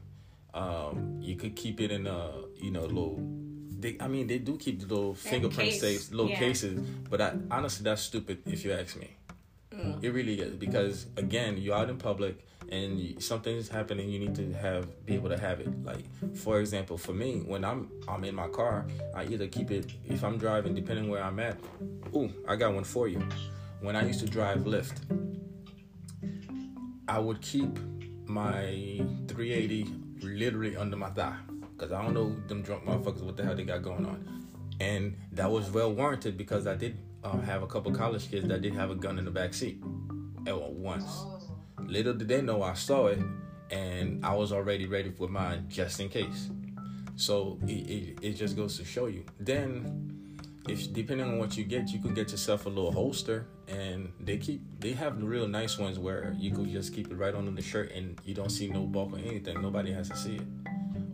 Um, 0.52 1.18
you 1.20 1.36
could 1.36 1.56
keep 1.56 1.80
it 1.80 1.90
in 1.90 2.06
a 2.06 2.20
you 2.56 2.70
know 2.70 2.84
little. 2.84 3.18
They, 3.80 3.96
I 3.98 4.06
mean, 4.08 4.26
they 4.26 4.38
do 4.38 4.56
keep 4.56 4.80
the 4.80 4.86
little 4.86 5.14
fingerprint 5.14 5.70
case, 5.70 5.80
safes, 5.80 6.10
little 6.12 6.30
yeah. 6.30 6.38
cases. 6.38 6.78
But 7.10 7.20
I, 7.20 7.32
honestly, 7.50 7.82
that's 7.84 8.02
stupid 8.02 8.42
if 8.46 8.64
you 8.64 8.72
ask 8.72 8.96
me. 8.96 9.10
Mm. 9.72 10.04
It 10.04 10.10
really 10.10 10.40
is 10.40 10.54
because 10.54 11.06
again, 11.16 11.56
you're 11.58 11.74
out 11.74 11.90
in 11.90 11.96
public 11.96 12.46
and 12.70 13.22
something's 13.22 13.68
happening. 13.68 14.08
You 14.08 14.18
need 14.18 14.34
to 14.36 14.52
have 14.54 15.06
be 15.06 15.14
able 15.14 15.28
to 15.30 15.38
have 15.38 15.60
it. 15.60 15.84
Like 15.84 16.04
for 16.36 16.60
example, 16.60 16.98
for 16.98 17.12
me, 17.12 17.42
when 17.46 17.64
I'm 17.64 17.90
I'm 18.08 18.24
in 18.24 18.34
my 18.34 18.48
car, 18.48 18.86
I 19.14 19.24
either 19.24 19.46
keep 19.46 19.70
it 19.70 19.92
if 20.04 20.24
I'm 20.24 20.38
driving, 20.38 20.74
depending 20.74 21.08
where 21.08 21.22
I'm 21.22 21.38
at. 21.40 21.58
Ooh, 22.14 22.30
I 22.48 22.56
got 22.56 22.74
one 22.74 22.84
for 22.84 23.08
you. 23.08 23.26
When 23.80 23.96
I 23.96 24.06
used 24.06 24.20
to 24.20 24.26
drive 24.26 24.60
Lyft, 24.60 24.98
I 27.06 27.18
would 27.18 27.40
keep 27.42 27.78
my 28.26 29.00
380 29.28 29.86
literally 30.22 30.76
under 30.76 30.96
my 30.96 31.10
thigh 31.10 31.36
because 31.76 31.92
I 31.92 32.02
don't 32.02 32.14
know 32.14 32.34
them 32.48 32.62
drunk 32.62 32.84
motherfuckers 32.84 33.22
what 33.22 33.36
the 33.36 33.44
hell 33.44 33.54
they 33.54 33.64
got 33.64 33.82
going 33.82 34.06
on. 34.06 34.46
And 34.80 35.16
that 35.32 35.50
was 35.50 35.70
well 35.70 35.92
warranted 35.92 36.36
because 36.36 36.66
I 36.66 36.74
did 36.74 36.98
uh, 37.22 37.38
have 37.40 37.62
a 37.62 37.66
couple 37.66 37.92
college 37.92 38.30
kids 38.30 38.48
that 38.48 38.62
did 38.62 38.74
have 38.74 38.90
a 38.90 38.94
gun 38.94 39.18
in 39.18 39.24
the 39.24 39.30
back 39.30 39.54
seat 39.54 39.82
at 40.46 40.58
once. 40.58 41.24
Little 41.86 42.14
did 42.14 42.28
they 42.28 42.42
know 42.42 42.62
I 42.62 42.74
saw 42.74 43.06
it, 43.06 43.18
and 43.70 44.24
I 44.24 44.34
was 44.34 44.52
already 44.52 44.86
ready 44.86 45.10
for 45.10 45.28
mine 45.28 45.66
just 45.68 46.00
in 46.00 46.08
case. 46.08 46.50
So 47.16 47.58
it, 47.66 47.72
it, 47.72 48.18
it 48.22 48.32
just 48.32 48.56
goes 48.56 48.76
to 48.78 48.84
show 48.84 49.06
you. 49.06 49.24
Then, 49.38 50.38
if 50.68 50.92
depending 50.92 51.26
on 51.26 51.38
what 51.38 51.56
you 51.56 51.64
get, 51.64 51.88
you 51.90 52.00
could 52.00 52.14
get 52.14 52.30
yourself 52.30 52.66
a 52.66 52.68
little 52.68 52.92
holster, 52.92 53.46
and 53.68 54.12
they 54.20 54.38
keep 54.38 54.62
they 54.80 54.92
have 54.92 55.20
the 55.20 55.26
real 55.26 55.46
nice 55.46 55.78
ones 55.78 55.98
where 55.98 56.34
you 56.38 56.50
could 56.50 56.70
just 56.70 56.94
keep 56.94 57.10
it 57.10 57.14
right 57.14 57.34
under 57.34 57.50
the 57.50 57.62
shirt, 57.62 57.92
and 57.92 58.20
you 58.24 58.34
don't 58.34 58.50
see 58.50 58.68
no 58.68 58.86
bulk 58.86 59.12
or 59.12 59.18
anything. 59.18 59.60
Nobody 59.62 59.92
has 59.92 60.08
to 60.08 60.16
see 60.16 60.36
it. 60.36 60.46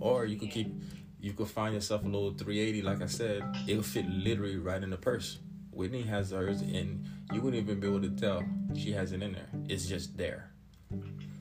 Or 0.00 0.25
you 0.25 0.39
could 0.39 0.50
keep 0.50 0.73
you 1.21 1.33
could 1.35 1.49
find 1.49 1.75
yourself 1.75 2.03
a 2.03 2.07
little 2.07 2.33
380, 2.33 2.83
like 2.83 3.03
I 3.03 3.07
said, 3.07 3.43
it'll 3.69 3.83
fit 3.83 4.09
literally 4.09 4.57
right 4.57 4.83
in 4.83 4.91
the 4.91 4.97
purse. 4.97 5.39
Whitney 5.71 6.03
has 6.03 6.31
hers, 6.31 6.62
and 6.62 7.07
you 7.33 7.41
wouldn't 7.41 7.62
even 7.62 7.79
be 7.79 7.87
able 7.87 8.00
to 8.00 8.11
tell 8.11 8.43
she 8.75 8.93
has 8.93 9.12
it 9.12 9.23
in 9.23 9.33
there. 9.33 9.49
It's 9.69 9.87
just 9.87 10.17
there. 10.17 10.50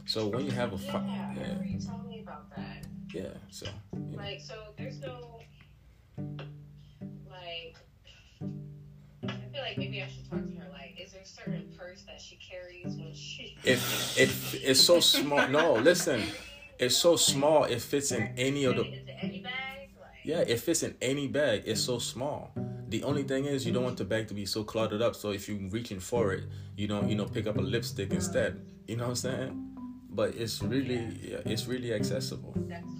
So 0.09 0.27
when 0.27 0.45
you 0.45 0.51
have 0.51 0.73
a 0.73 0.77
Yeah, 0.77 0.91
fi- 0.91 0.97
I 0.99 1.33
yeah, 1.35 1.41
remember 1.43 1.65
you 1.65 1.79
told 1.79 2.07
me 2.07 2.19
about 2.21 2.49
that. 2.55 2.83
yeah. 3.13 3.27
So 3.51 3.67
know. 3.93 4.17
Like, 4.17 4.39
so 4.41 4.55
there's 4.77 4.99
no, 5.01 5.45
like, 7.29 7.75
I 9.23 9.33
feel 9.53 9.61
like 9.61 9.77
maybe 9.77 10.01
I 10.01 10.07
should 10.07 10.29
talk 10.29 10.45
to 10.45 10.55
her. 10.55 10.69
Like, 10.71 10.95
is 10.99 11.11
there 11.11 11.21
a 11.21 11.25
certain 11.25 11.71
purse 11.77 12.01
that 12.07 12.19
she 12.21 12.37
carries 12.37 12.95
when 12.97 13.13
she? 13.13 13.55
it 13.63 13.79
it 14.17 14.29
it's 14.63 14.81
so 14.81 14.99
small. 14.99 15.47
No, 15.47 15.73
listen, 15.75 16.23
it's 16.79 16.97
so 16.97 17.15
small. 17.15 17.65
It 17.65 17.81
fits 17.81 18.11
in 18.11 18.33
any 18.37 18.63
of 18.65 18.75
the. 18.77 18.87
Any 19.21 19.39
bag? 19.39 19.89
Like, 19.99 20.09
Yeah, 20.23 20.39
it 20.41 20.59
fits 20.59 20.83
in 20.83 20.95
any 21.01 21.27
bag. 21.27 21.63
It's 21.65 21.81
so 21.81 21.99
small. 21.99 22.51
The 22.89 23.03
only 23.03 23.23
thing 23.23 23.45
is 23.45 23.65
you 23.67 23.71
don't 23.73 23.83
want 23.83 23.97
the 23.97 24.05
bag 24.05 24.27
to 24.29 24.33
be 24.33 24.45
so 24.47 24.63
cluttered 24.63 25.01
up. 25.01 25.15
So 25.15 25.31
if 25.31 25.47
you're 25.47 25.59
reaching 25.69 25.99
for 25.99 26.33
it, 26.33 26.45
you 26.75 26.87
don't 26.87 27.07
you 27.09 27.15
know 27.15 27.25
pick 27.25 27.45
up 27.47 27.57
a 27.57 27.61
lipstick 27.61 28.11
instead. 28.11 28.59
You 28.87 28.97
know 28.97 29.03
what 29.03 29.09
I'm 29.09 29.15
saying? 29.15 29.78
But 30.19 30.35
it's 30.35 30.61
really 30.61 30.99
yeah, 31.23 31.37
it's 31.45 31.65
really 31.65 31.93
accessible. 31.93 32.53
That's 32.67 32.91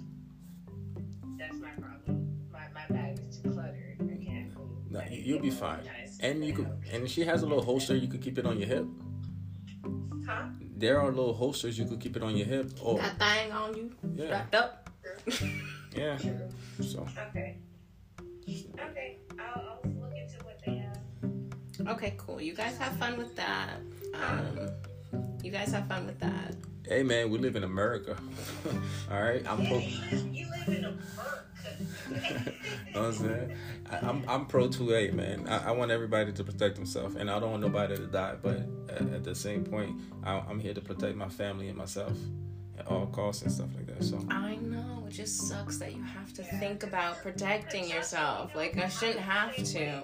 that's 1.38 1.58
my 1.60 1.68
problem. 1.76 2.48
My 2.50 2.64
my 2.72 2.86
bag 2.88 3.18
is 3.28 3.36
too 3.36 3.50
cluttered. 3.50 3.98
I 4.00 4.24
can't 4.24 4.56
move. 4.56 4.90
No, 4.90 5.00
I 5.00 5.08
you'll 5.10 5.38
be 5.38 5.50
fine. 5.50 5.84
And 6.20 6.42
you 6.42 6.54
could 6.54 6.70
and 6.90 7.10
she 7.10 7.20
has 7.26 7.42
a 7.42 7.46
little 7.46 7.62
holster. 7.62 7.94
You 7.94 8.08
could 8.08 8.22
keep 8.22 8.38
it 8.38 8.46
on 8.46 8.58
your 8.58 8.68
hip. 8.68 8.86
Huh? 10.26 10.46
There 10.78 10.98
are 10.98 11.10
little 11.10 11.34
holsters 11.34 11.78
you 11.78 11.84
could 11.84 12.00
keep 12.00 12.16
it 12.16 12.22
on 12.22 12.38
your 12.38 12.46
hip. 12.46 12.70
Oh 12.82 12.96
That 12.96 13.18
thing 13.18 13.52
on 13.52 13.76
you, 13.76 13.92
yeah, 14.14 14.30
wrapped 14.30 14.54
up. 14.54 14.88
yeah. 15.94 16.16
True. 16.16 16.48
So 16.80 17.06
Okay. 17.28 17.58
Okay. 18.48 19.18
I'll, 19.38 19.60
I'll 19.84 19.90
look 20.00 20.14
into 20.16 20.42
what 20.46 20.58
they 20.64 20.76
have. 20.86 21.86
Okay, 21.86 22.14
cool. 22.16 22.40
You 22.40 22.54
guys 22.54 22.78
have 22.78 22.96
fun 22.96 23.18
with 23.18 23.36
that. 23.36 23.76
Um, 24.14 24.70
you 25.44 25.50
guys 25.50 25.70
have 25.72 25.86
fun 25.86 26.06
with 26.06 26.18
that. 26.20 26.54
Hey 26.86 27.02
man, 27.02 27.30
we 27.30 27.38
live 27.38 27.56
in 27.56 27.64
America. 27.64 28.16
All 29.10 29.22
right, 29.22 29.44
I'm 29.48 29.66
pro. 29.66 29.78
You 29.78 30.46
live 30.50 30.68
in 30.68 30.84
a 30.84 30.94
park. 31.16 31.46
know 32.10 33.00
what 33.00 33.04
I'm 33.04 33.12
saying? 33.12 33.56
I, 33.90 33.96
I'm 33.98 34.24
I'm 34.28 34.46
pro 34.46 34.68
2A, 34.68 35.12
man. 35.12 35.46
I, 35.48 35.68
I 35.68 35.70
want 35.72 35.90
everybody 35.90 36.32
to 36.32 36.44
protect 36.44 36.76
themselves, 36.76 37.16
and 37.16 37.30
I 37.30 37.38
don't 37.38 37.50
want 37.50 37.62
nobody 37.62 37.96
to 37.96 38.06
die. 38.06 38.36
But 38.40 38.62
at, 38.88 39.02
at 39.02 39.24
the 39.24 39.34
same 39.34 39.64
point, 39.64 40.00
I, 40.24 40.42
I'm 40.48 40.60
here 40.60 40.74
to 40.74 40.80
protect 40.80 41.16
my 41.16 41.28
family 41.28 41.68
and 41.68 41.76
myself 41.76 42.16
at 42.78 42.86
all 42.86 43.06
costs 43.06 43.42
and 43.42 43.52
stuff 43.52 43.68
like 43.74 43.86
that. 43.86 44.02
So 44.04 44.24
I 44.30 44.56
know. 44.56 45.04
It 45.06 45.12
just 45.12 45.48
sucks 45.48 45.78
that 45.78 45.94
you 45.94 46.02
have 46.02 46.32
to 46.34 46.44
think 46.44 46.84
about 46.84 47.18
protecting 47.18 47.88
yourself. 47.88 48.54
Like, 48.54 48.78
I 48.78 48.88
shouldn't 48.88 49.18
have 49.18 49.56
to 49.56 50.02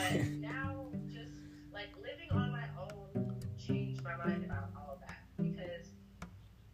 but 0.00 0.26
now, 0.40 0.86
just 1.12 1.32
like 1.72 1.90
living 1.96 2.30
on 2.30 2.52
my 2.52 2.64
own 2.78 3.36
changed 3.58 4.02
my 4.02 4.16
mind 4.16 4.44
about 4.44 4.70
all 4.76 4.94
of 4.94 5.00
that 5.00 5.18
because 5.36 5.88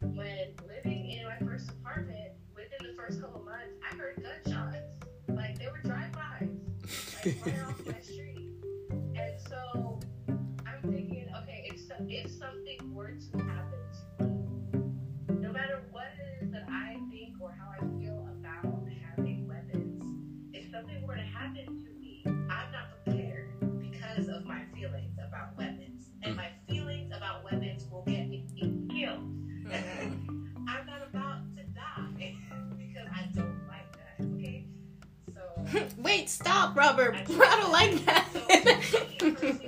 when 0.01 0.55
living 0.67 1.11
in 1.11 1.25
my 1.25 1.39
first 1.47 1.71
apartment, 1.71 2.33
within 2.55 2.89
the 2.89 2.95
first 2.95 3.21
couple 3.21 3.43
months, 3.43 3.75
I 3.91 3.97
heard 3.97 4.23
gunshots. 4.23 4.95
Like 5.29 5.59
they 5.59 5.67
were 5.67 5.81
drive-bys 5.85 6.49
like 7.25 7.37
right 7.47 7.63
off 7.69 7.87
my 7.87 8.01
street. 8.01 8.51
And 8.91 9.41
so 9.49 9.99
I'm 10.67 10.83
thinking, 10.83 11.27
okay, 11.43 11.71
if 11.73 11.81
so, 11.81 11.95
if 12.09 12.31
something 12.31 12.95
were 12.95 13.13
to 13.33 13.39
happen 13.39 13.81
to 14.19 14.25
me, 14.25 15.41
no 15.41 15.53
matter 15.53 15.83
what 15.91 16.07
it 16.19 16.45
is 16.45 16.51
that 16.53 16.67
I 16.71 16.97
think 17.11 17.35
or 17.41 17.55
how 17.59 17.71
I 17.71 17.81
feel 17.99 18.26
Wait, 36.17 36.31
stop, 36.31 36.75
Robert. 36.75 37.15
I 37.29 37.61
don't 37.61 37.73
like 37.73 38.03
that. 38.07 39.61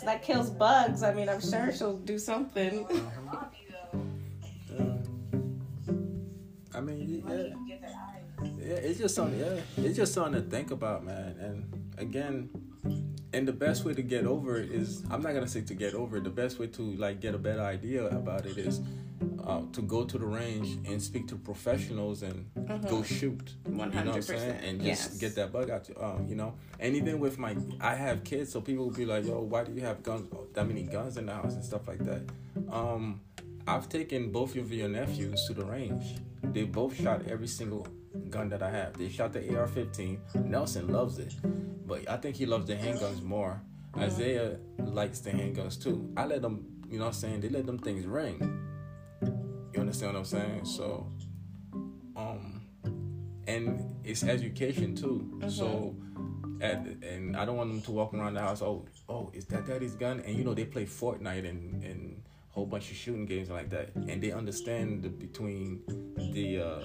Clorox 0.00 0.04
that 0.04 0.22
kills 0.22 0.50
bugs. 0.50 1.02
I 1.02 1.12
mean, 1.12 1.28
I'm 1.28 1.40
sure 1.40 1.72
she'll 1.72 1.98
do 1.98 2.18
something. 2.18 2.82
Love 2.82 3.52
you 3.54 3.74
though. 4.76 4.84
uh, 6.74 6.78
I 6.78 6.80
mean, 6.80 7.22
yeah. 7.26 7.36
you 7.36 7.68
get 7.68 7.80
their 7.80 7.90
eyes. 7.90 8.50
Yeah, 8.58 8.74
it's 8.74 8.98
just 8.98 9.14
something. 9.14 9.38
Yeah, 9.38 9.60
it's 9.84 9.96
just 9.96 10.14
something 10.14 10.42
to 10.42 10.48
think 10.48 10.70
about, 10.70 11.04
man. 11.04 11.36
And 11.40 11.90
again, 11.98 12.50
and 13.32 13.46
the 13.46 13.52
best 13.52 13.84
way 13.84 13.94
to 13.94 14.02
get 14.02 14.24
over 14.24 14.58
it 14.58 14.70
is 14.70 15.02
I'm 15.10 15.22
not 15.22 15.34
gonna 15.34 15.48
say 15.48 15.60
to 15.62 15.74
get 15.74 15.94
over 15.94 16.16
it. 16.16 16.24
The 16.24 16.30
best 16.30 16.58
way 16.58 16.66
to 16.68 16.82
like 16.82 17.20
get 17.20 17.34
a 17.34 17.38
better 17.38 17.62
idea 17.62 18.06
about 18.06 18.46
it 18.46 18.58
is 18.58 18.80
uh, 19.46 19.62
to 19.72 19.82
go 19.82 20.04
to 20.04 20.18
the 20.18 20.26
range 20.26 20.78
and 20.86 21.00
speak 21.02 21.26
to 21.28 21.36
professionals 21.36 22.22
and 22.22 22.50
go 22.88 23.02
shoot. 23.02 23.54
One 23.64 23.68
You 23.68 23.76
know 23.76 23.86
what 23.86 23.96
I'm 23.96 24.06
hundred 24.06 24.24
saying? 24.24 24.40
percent. 24.40 24.64
And 24.64 24.80
just 24.82 25.10
Yes. 25.12 25.18
get 25.18 25.34
that 25.36 25.52
bug 25.52 25.70
out. 25.70 25.88
You, 25.88 25.96
um, 26.00 26.26
you 26.28 26.34
know. 26.36 26.54
And 26.78 26.94
even 26.96 27.20
with 27.20 27.38
my, 27.38 27.56
I 27.80 27.94
have 27.94 28.24
kids, 28.24 28.52
so 28.52 28.60
people 28.60 28.84
will 28.86 28.92
be 28.94 29.04
like, 29.06 29.26
"Yo, 29.26 29.40
why 29.40 29.64
do 29.64 29.72
you 29.72 29.80
have 29.82 30.02
guns? 30.02 30.28
That 30.54 30.66
many 30.66 30.82
guns 30.82 31.16
in 31.16 31.26
the 31.26 31.34
house 31.34 31.54
and 31.54 31.64
stuff 31.64 31.86
like 31.88 32.00
that." 32.04 32.22
Um, 32.70 33.20
I've 33.66 33.88
taken 33.88 34.30
both 34.32 34.56
of 34.56 34.72
your 34.72 34.88
nephews 34.88 35.44
to 35.48 35.54
the 35.54 35.64
range. 35.64 36.16
They 36.42 36.64
both 36.64 36.96
shot 37.00 37.26
every 37.28 37.46
single 37.46 37.86
gun 38.30 38.48
that 38.48 38.62
I 38.62 38.70
have. 38.70 38.96
They 38.98 39.08
shot 39.08 39.32
the 39.32 39.40
AR-15. 39.56 40.18
Nelson 40.46 40.88
loves 40.88 41.18
it, 41.18 41.34
but 41.86 42.08
I 42.08 42.16
think 42.16 42.36
he 42.36 42.46
loves 42.46 42.66
the 42.66 42.74
handguns 42.74 43.22
more. 43.22 43.60
Isaiah 43.96 44.56
likes 44.78 45.20
the 45.20 45.30
handguns 45.30 45.80
too. 45.80 46.12
I 46.16 46.24
let 46.26 46.42
them, 46.42 46.64
you 46.88 46.98
know 46.98 47.04
what 47.06 47.14
I'm 47.14 47.20
saying? 47.20 47.40
They 47.40 47.48
let 47.48 47.66
them 47.66 47.78
things 47.78 48.06
ring. 48.06 48.38
You 49.72 49.80
understand 49.80 50.12
what 50.14 50.18
I'm 50.20 50.24
saying? 50.24 50.64
So, 50.64 51.06
um, 52.16 52.60
and 53.46 53.94
it's 54.04 54.22
education 54.24 54.94
too. 54.96 55.40
So, 55.48 55.94
at, 56.60 56.84
and 57.02 57.36
I 57.36 57.44
don't 57.44 57.56
want 57.56 57.70
them 57.70 57.82
to 57.82 57.90
walk 57.92 58.12
around 58.14 58.34
the 58.34 58.40
house. 58.40 58.62
Oh, 58.62 58.84
oh, 59.08 59.30
is 59.32 59.44
that 59.46 59.66
daddy's 59.66 59.94
gun? 59.94 60.20
And 60.26 60.36
you 60.36 60.44
know 60.44 60.54
they 60.54 60.64
play 60.64 60.86
Fortnite 60.86 61.48
and 61.48 61.82
and 61.84 62.22
a 62.50 62.52
whole 62.54 62.66
bunch 62.66 62.90
of 62.90 62.96
shooting 62.96 63.26
games 63.26 63.48
like 63.48 63.70
that, 63.70 63.94
and 63.94 64.20
they 64.20 64.32
understand 64.32 65.02
the 65.02 65.08
between 65.08 65.82
the 66.32 66.60
uh, 66.60 66.80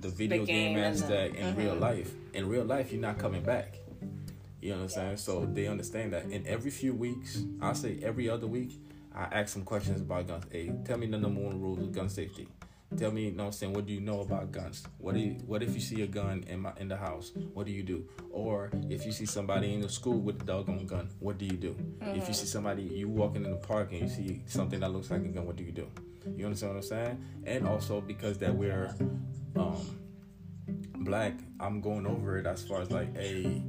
the 0.00 0.08
video 0.08 0.44
game 0.44 0.74
game, 0.74 0.78
and 0.78 0.98
the- 0.98 1.04
aspect 1.04 1.36
and 1.36 1.56
real 1.56 1.74
life. 1.76 2.12
In 2.34 2.48
real 2.48 2.64
life, 2.64 2.92
you're 2.92 3.00
not 3.00 3.18
coming 3.18 3.42
back. 3.42 3.78
You 4.60 4.72
understand? 4.74 5.20
So 5.20 5.46
they 5.46 5.68
understand 5.68 6.12
that. 6.12 6.24
And 6.24 6.44
every 6.46 6.72
few 6.72 6.92
weeks, 6.92 7.44
I 7.60 7.72
say 7.72 8.00
every 8.02 8.28
other 8.28 8.48
week, 8.48 8.80
I 9.16 9.24
ask 9.32 9.54
them 9.54 9.64
questions 9.64 10.02
about 10.02 10.26
guns. 10.26 10.44
Hey, 10.50 10.70
tell 10.84 10.98
me 10.98 11.06
the 11.06 11.16
number 11.16 11.40
one 11.40 11.58
rule 11.58 11.78
of 11.78 11.90
gun 11.90 12.08
safety. 12.08 12.48
Tell 12.96 13.10
me, 13.10 13.24
you 13.24 13.30
know 13.32 13.44
what 13.44 13.46
I'm 13.46 13.52
saying, 13.52 13.72
what 13.72 13.86
do 13.86 13.92
you 13.92 14.00
know 14.00 14.20
about 14.20 14.52
guns? 14.52 14.86
What 14.98 15.14
do 15.14 15.20
you, 15.20 15.30
what 15.46 15.62
if 15.62 15.74
you 15.74 15.80
see 15.80 16.02
a 16.02 16.06
gun 16.06 16.44
in 16.48 16.60
my 16.60 16.72
in 16.78 16.86
the 16.86 16.96
house? 16.96 17.32
What 17.52 17.66
do 17.66 17.72
you 17.72 17.82
do? 17.82 18.06
Or 18.30 18.70
if 18.88 19.04
you 19.04 19.12
see 19.12 19.26
somebody 19.26 19.74
in 19.74 19.80
the 19.80 19.88
school 19.88 20.20
with 20.20 20.40
a 20.42 20.44
doggone 20.44 20.86
gun, 20.86 21.08
what 21.18 21.38
do 21.38 21.46
you 21.46 21.56
do? 21.56 21.74
If 22.00 22.28
you 22.28 22.34
see 22.34 22.46
somebody 22.46 22.82
you 22.82 23.08
walking 23.08 23.44
in 23.44 23.50
the 23.50 23.56
park 23.56 23.90
and 23.90 24.02
you 24.02 24.08
see 24.08 24.42
something 24.46 24.80
that 24.80 24.92
looks 24.92 25.10
like 25.10 25.22
a 25.22 25.28
gun, 25.28 25.46
what 25.46 25.56
do 25.56 25.64
you 25.64 25.72
do? 25.72 25.90
You 26.36 26.44
understand 26.44 26.74
what 26.74 26.78
I'm 26.78 26.88
saying? 26.88 27.24
And 27.44 27.66
also 27.66 28.00
because 28.00 28.38
that 28.38 28.54
we're 28.54 28.94
um 29.56 29.98
black, 30.98 31.34
I'm 31.58 31.80
going 31.80 32.06
over 32.06 32.38
it 32.38 32.46
as 32.46 32.62
far 32.62 32.82
as 32.82 32.90
like, 32.90 33.16
hey, 33.16 33.62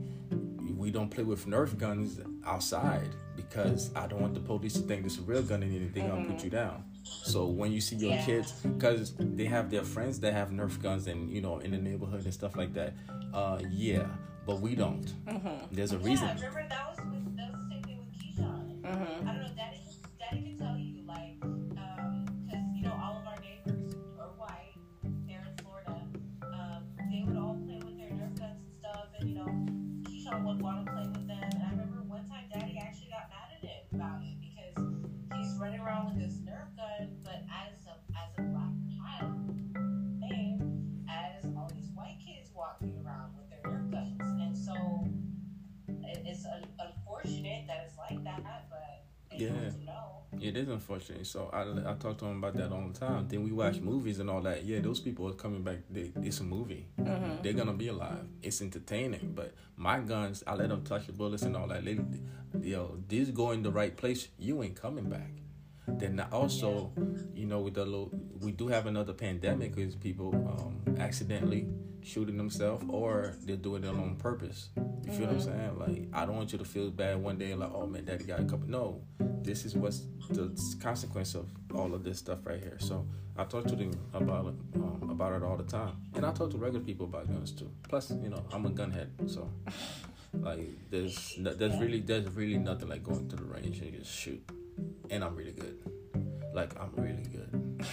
we 0.76 0.92
don't 0.92 1.10
play 1.10 1.24
with 1.24 1.48
Nerf 1.48 1.78
guns 1.78 2.20
outside 2.46 3.10
because 3.38 3.92
I 3.96 4.08
don't 4.08 4.20
want 4.20 4.34
the 4.34 4.42
police 4.42 4.74
to 4.74 4.80
think 4.82 5.04
this 5.04 5.14
is 5.14 5.20
a 5.20 5.22
real 5.22 5.42
gun 5.44 5.64
and 5.64 5.74
anything 5.74 6.08
gonna 6.10 6.26
put 6.26 6.44
you 6.44 6.50
down. 6.50 6.84
So 7.04 7.46
when 7.46 7.72
you 7.72 7.80
see 7.80 7.96
your 7.96 8.12
Yeah. 8.12 8.26
kids, 8.26 8.52
because 8.52 9.14
they 9.18 9.46
have 9.46 9.70
their 9.72 9.84
friends 9.84 10.20
that 10.22 10.34
have 10.34 10.50
Nerf 10.50 10.82
guns 10.82 11.08
and 11.08 11.30
you 11.32 11.42
know 11.42 11.60
in 11.60 11.72
the 11.72 11.78
neighborhood 11.78 12.26
and 12.26 12.34
stuff 12.34 12.58
like 12.58 12.74
that, 12.74 12.94
uh, 13.34 13.62
yeah, 13.70 14.08
but 14.46 14.60
we 14.60 14.76
don't. 14.76 15.14
There's 15.72 15.94
a 15.94 16.00
reason. 16.00 16.28
Yeah, 16.28 16.34
remember 16.36 16.66
It 50.90 51.02
is 51.02 51.06
unfortunate. 51.06 51.28
So 51.28 51.50
I, 51.54 51.92
I 51.92 51.94
talk 51.96 52.18
to 52.20 52.26
him 52.26 52.38
about 52.38 52.56
that 52.56 52.72
all 52.72 52.88
the 52.88 52.98
time. 52.98 53.28
Then 53.28 53.44
we 53.44 53.52
watch 53.52 53.80
movies 53.80 54.20
and 54.20 54.30
all 54.30 54.42
that. 54.42 54.64
Yeah, 54.66 54.80
those 54.80 55.00
people 55.00 55.28
are 55.28 55.34
coming 55.34 55.64
back. 55.64 55.78
They, 55.90 56.12
it's 56.22 56.40
a 56.40 56.44
movie. 56.44 56.88
Mm-hmm. 57.00 57.42
They're 57.44 57.54
gonna 57.54 57.74
be 57.74 57.88
alive. 57.90 58.26
It's 58.42 58.62
entertaining. 58.62 59.34
But 59.36 59.54
my 59.76 60.00
guns, 60.00 60.44
I 60.48 60.56
let 60.56 60.70
them 60.70 60.84
touch 60.84 61.08
the 61.08 61.14
bullets 61.14 61.44
and 61.44 61.56
all 61.56 61.68
that. 61.68 61.84
They, 61.86 62.00
yo, 62.62 62.98
these 63.08 63.32
go 63.32 63.52
in 63.52 63.64
the 63.64 63.72
right 63.72 63.96
place. 63.96 64.28
You 64.38 64.64
ain't 64.64 64.76
coming 64.76 65.10
back. 65.10 65.30
Then 65.88 66.24
also, 66.32 66.92
you 67.34 67.46
know, 67.46 67.62
with 67.62 67.76
the 67.76 67.86
little, 67.86 68.12
we 68.42 68.52
do 68.52 68.68
have 68.68 68.88
another 68.88 69.14
pandemic 69.14 69.78
is 69.78 69.96
people 69.96 70.36
um, 70.36 70.98
accidentally 71.00 71.68
shooting 72.04 72.38
themselves 72.38 72.86
or 72.90 73.36
they're 73.44 73.56
doing 73.56 73.84
it 73.84 73.90
on 73.90 74.16
purpose. 74.18 74.70
You 75.04 75.12
feel 75.14 75.28
what 75.28 75.36
I'm 75.36 75.42
saying? 75.42 75.80
Like, 75.80 76.08
I 76.14 76.26
don't 76.26 76.36
want 76.36 76.52
you 76.52 76.58
to 76.58 76.66
feel 76.66 76.90
bad 76.92 77.22
one 77.22 77.38
day, 77.38 77.54
like, 77.56 77.72
oh 77.74 77.88
man, 77.88 78.06
daddy 78.06 78.26
got 78.26 78.40
a 78.42 78.44
couple. 78.46 78.68
No, 78.68 79.02
this 79.42 79.66
is 79.66 79.76
what's 79.76 80.02
the 80.30 80.56
consequence 80.82 81.34
of 81.36 81.50
all 81.74 81.94
of 81.94 82.04
this 82.04 82.20
stuff 82.20 82.40
right 82.46 82.60
here. 82.62 82.78
So 82.80 83.08
I 83.38 83.46
talk 83.46 83.66
to 83.68 83.76
them 83.76 83.92
about 84.14 84.48
it, 84.48 84.54
um, 84.76 85.10
about 85.10 85.34
it 85.34 85.44
all 85.44 85.56
the 85.58 85.64
time, 85.64 85.94
and 86.16 86.26
I 86.26 86.32
talk 86.34 86.52
to 86.52 86.58
regular 86.58 86.84
people 86.84 87.06
about 87.06 87.28
guns 87.28 87.52
too. 87.52 87.72
Plus, 87.88 88.12
you 88.22 88.30
know, 88.30 88.44
I'm 88.52 88.66
a 88.66 88.70
gunhead, 88.70 89.10
so 89.30 89.50
like, 90.34 90.68
there's 90.90 91.38
no- 91.38 91.54
there's 91.54 91.78
really 91.80 92.02
there's 92.02 92.30
really 92.34 92.58
nothing 92.58 92.90
like 92.90 93.04
going 93.04 93.30
to 93.30 93.36
the 93.36 93.44
range 93.46 93.80
and 93.80 93.94
just 93.94 94.12
shoot, 94.14 94.44
and 95.10 95.24
I'm 95.24 95.36
really 95.36 95.54
good. 95.54 95.78
Like, 96.54 96.74
I'm 96.80 96.92
really 96.96 97.24
good. 97.32 97.86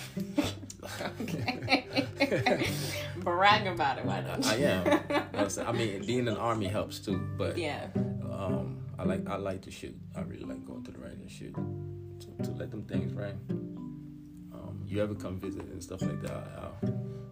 Okay. 1.21 1.84
Brag 3.19 3.67
about 3.67 3.99
it, 3.99 4.05
why 4.05 4.21
don't 4.21 4.45
you? 4.45 4.67
I 4.67 4.71
am. 4.71 5.67
I 5.67 5.73
mean, 5.73 6.05
being 6.07 6.21
in 6.21 6.25
the 6.27 6.37
army 6.37 6.67
helps 6.67 6.99
too, 6.99 7.19
but 7.37 7.57
yeah. 7.59 7.87
um, 8.33 8.79
I 8.99 9.05
like 9.05 9.29
I 9.29 9.37
like 9.37 9.63
to 9.63 9.71
shoot. 9.71 9.97
I 10.17 10.21
really 10.23 10.45
like 10.45 10.65
going 10.65 10.83
to 10.85 10.91
the 10.91 10.99
range 10.99 11.21
and 11.21 11.31
shoot 11.31 11.55
to, 11.55 12.45
to 12.45 12.51
let 12.53 12.71
them 12.71 12.83
things 12.85 13.13
ring. 13.13 13.39
Um, 14.53 14.83
you 14.87 15.03
ever 15.03 15.15
come 15.15 15.39
visit 15.39 15.63
and 15.65 15.83
stuff 15.83 16.03
like 16.03 16.21
that? 16.23 16.33
I'll, 16.59 16.77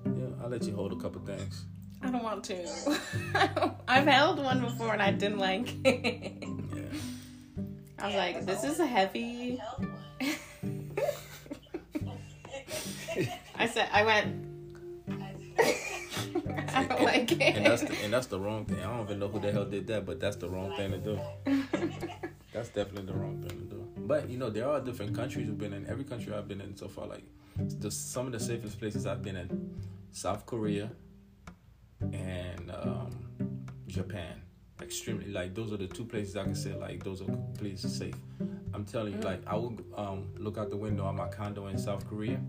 yeah, 0.07 0.29
I'll 0.43 0.49
let 0.49 0.65
you 0.65 0.75
hold 0.75 0.93
a 0.93 0.97
couple 0.97 1.21
things. 1.23 1.65
I 2.03 2.11
don't 2.11 2.23
want 2.25 2.43
to. 2.45 3.77
I've 3.89 4.07
held 4.07 4.39
one 4.43 4.61
before 4.61 4.93
and 4.93 5.01
I 5.03 5.13
didn't 5.13 5.39
like 5.39 5.73
it. 5.85 6.33
Yeah. 6.43 6.83
I 7.99 8.07
was 8.07 8.15
Yeah, 8.15 8.21
like, 8.21 8.45
this 8.47 8.65
is 8.65 8.81
a 8.81 8.87
heavy. 8.87 9.61
I 13.55 13.67
said, 13.69 13.89
I 13.93 14.05
went, 14.05 14.52
I 16.91 16.95
don't 16.95 17.05
like 17.05 17.33
it. 17.33 17.57
And 17.57 17.67
that's 17.67 17.83
the, 17.83 17.97
and 18.05 18.13
that's 18.13 18.27
the 18.27 18.39
wrong 18.39 18.65
thing. 18.65 18.81
I 18.81 18.97
don't 18.97 19.03
even 19.07 19.19
know 19.19 19.29
who 19.29 19.41
the 19.41 19.53
hell 19.53 19.65
did 19.65 19.87
that, 19.89 20.07
but 20.07 20.21
that's 20.21 20.37
the 20.37 20.49
wrong 20.49 20.75
thing 20.77 20.93
to 20.93 20.99
do. 20.99 21.21
That's 22.53 22.69
definitely 22.69 23.11
the 23.11 23.19
wrong 23.19 23.41
thing 23.41 23.61
to 23.61 23.65
do. 23.65 23.89
But 23.97 24.29
you 24.29 24.37
know, 24.37 24.51
there 24.51 24.69
are 24.69 24.79
different 24.79 25.17
countries 25.17 25.47
we've 25.47 25.57
been 25.57 25.73
in. 25.73 25.87
Every 25.89 26.05
country 26.05 26.35
I've 26.35 26.49
been 26.49 26.61
in 26.61 26.77
so 26.77 26.87
far, 26.87 27.07
like 27.07 27.25
the, 27.57 27.91
some 27.91 28.27
of 28.27 28.33
the 28.33 28.41
safest 28.41 28.79
places 28.79 29.07
I've 29.07 29.23
been 29.23 29.37
in, 29.37 29.75
South 30.11 30.45
Korea 30.45 30.91
and 32.01 32.71
um, 32.71 33.65
Japan. 33.87 34.43
Extremely 34.83 35.29
like 35.29 35.55
those 35.55 35.73
are 35.73 35.77
the 35.77 35.87
two 35.87 36.05
places 36.05 36.37
I 36.37 36.45
can 36.45 36.55
say 36.55 36.75
like 36.75 37.03
those 37.05 37.23
are 37.23 37.27
completely 37.27 37.77
safe. 37.77 38.17
I'm 38.75 38.85
telling 38.85 39.15
you, 39.15 39.21
like 39.21 39.41
I 39.47 39.55
would 39.57 39.85
um, 39.97 40.29
look 40.37 40.59
out 40.59 40.71
the 40.71 40.77
window 40.77 41.05
on 41.05 41.17
my 41.17 41.29
condo 41.29 41.69
in 41.69 41.79
South 41.79 42.09
Korea, 42.09 42.41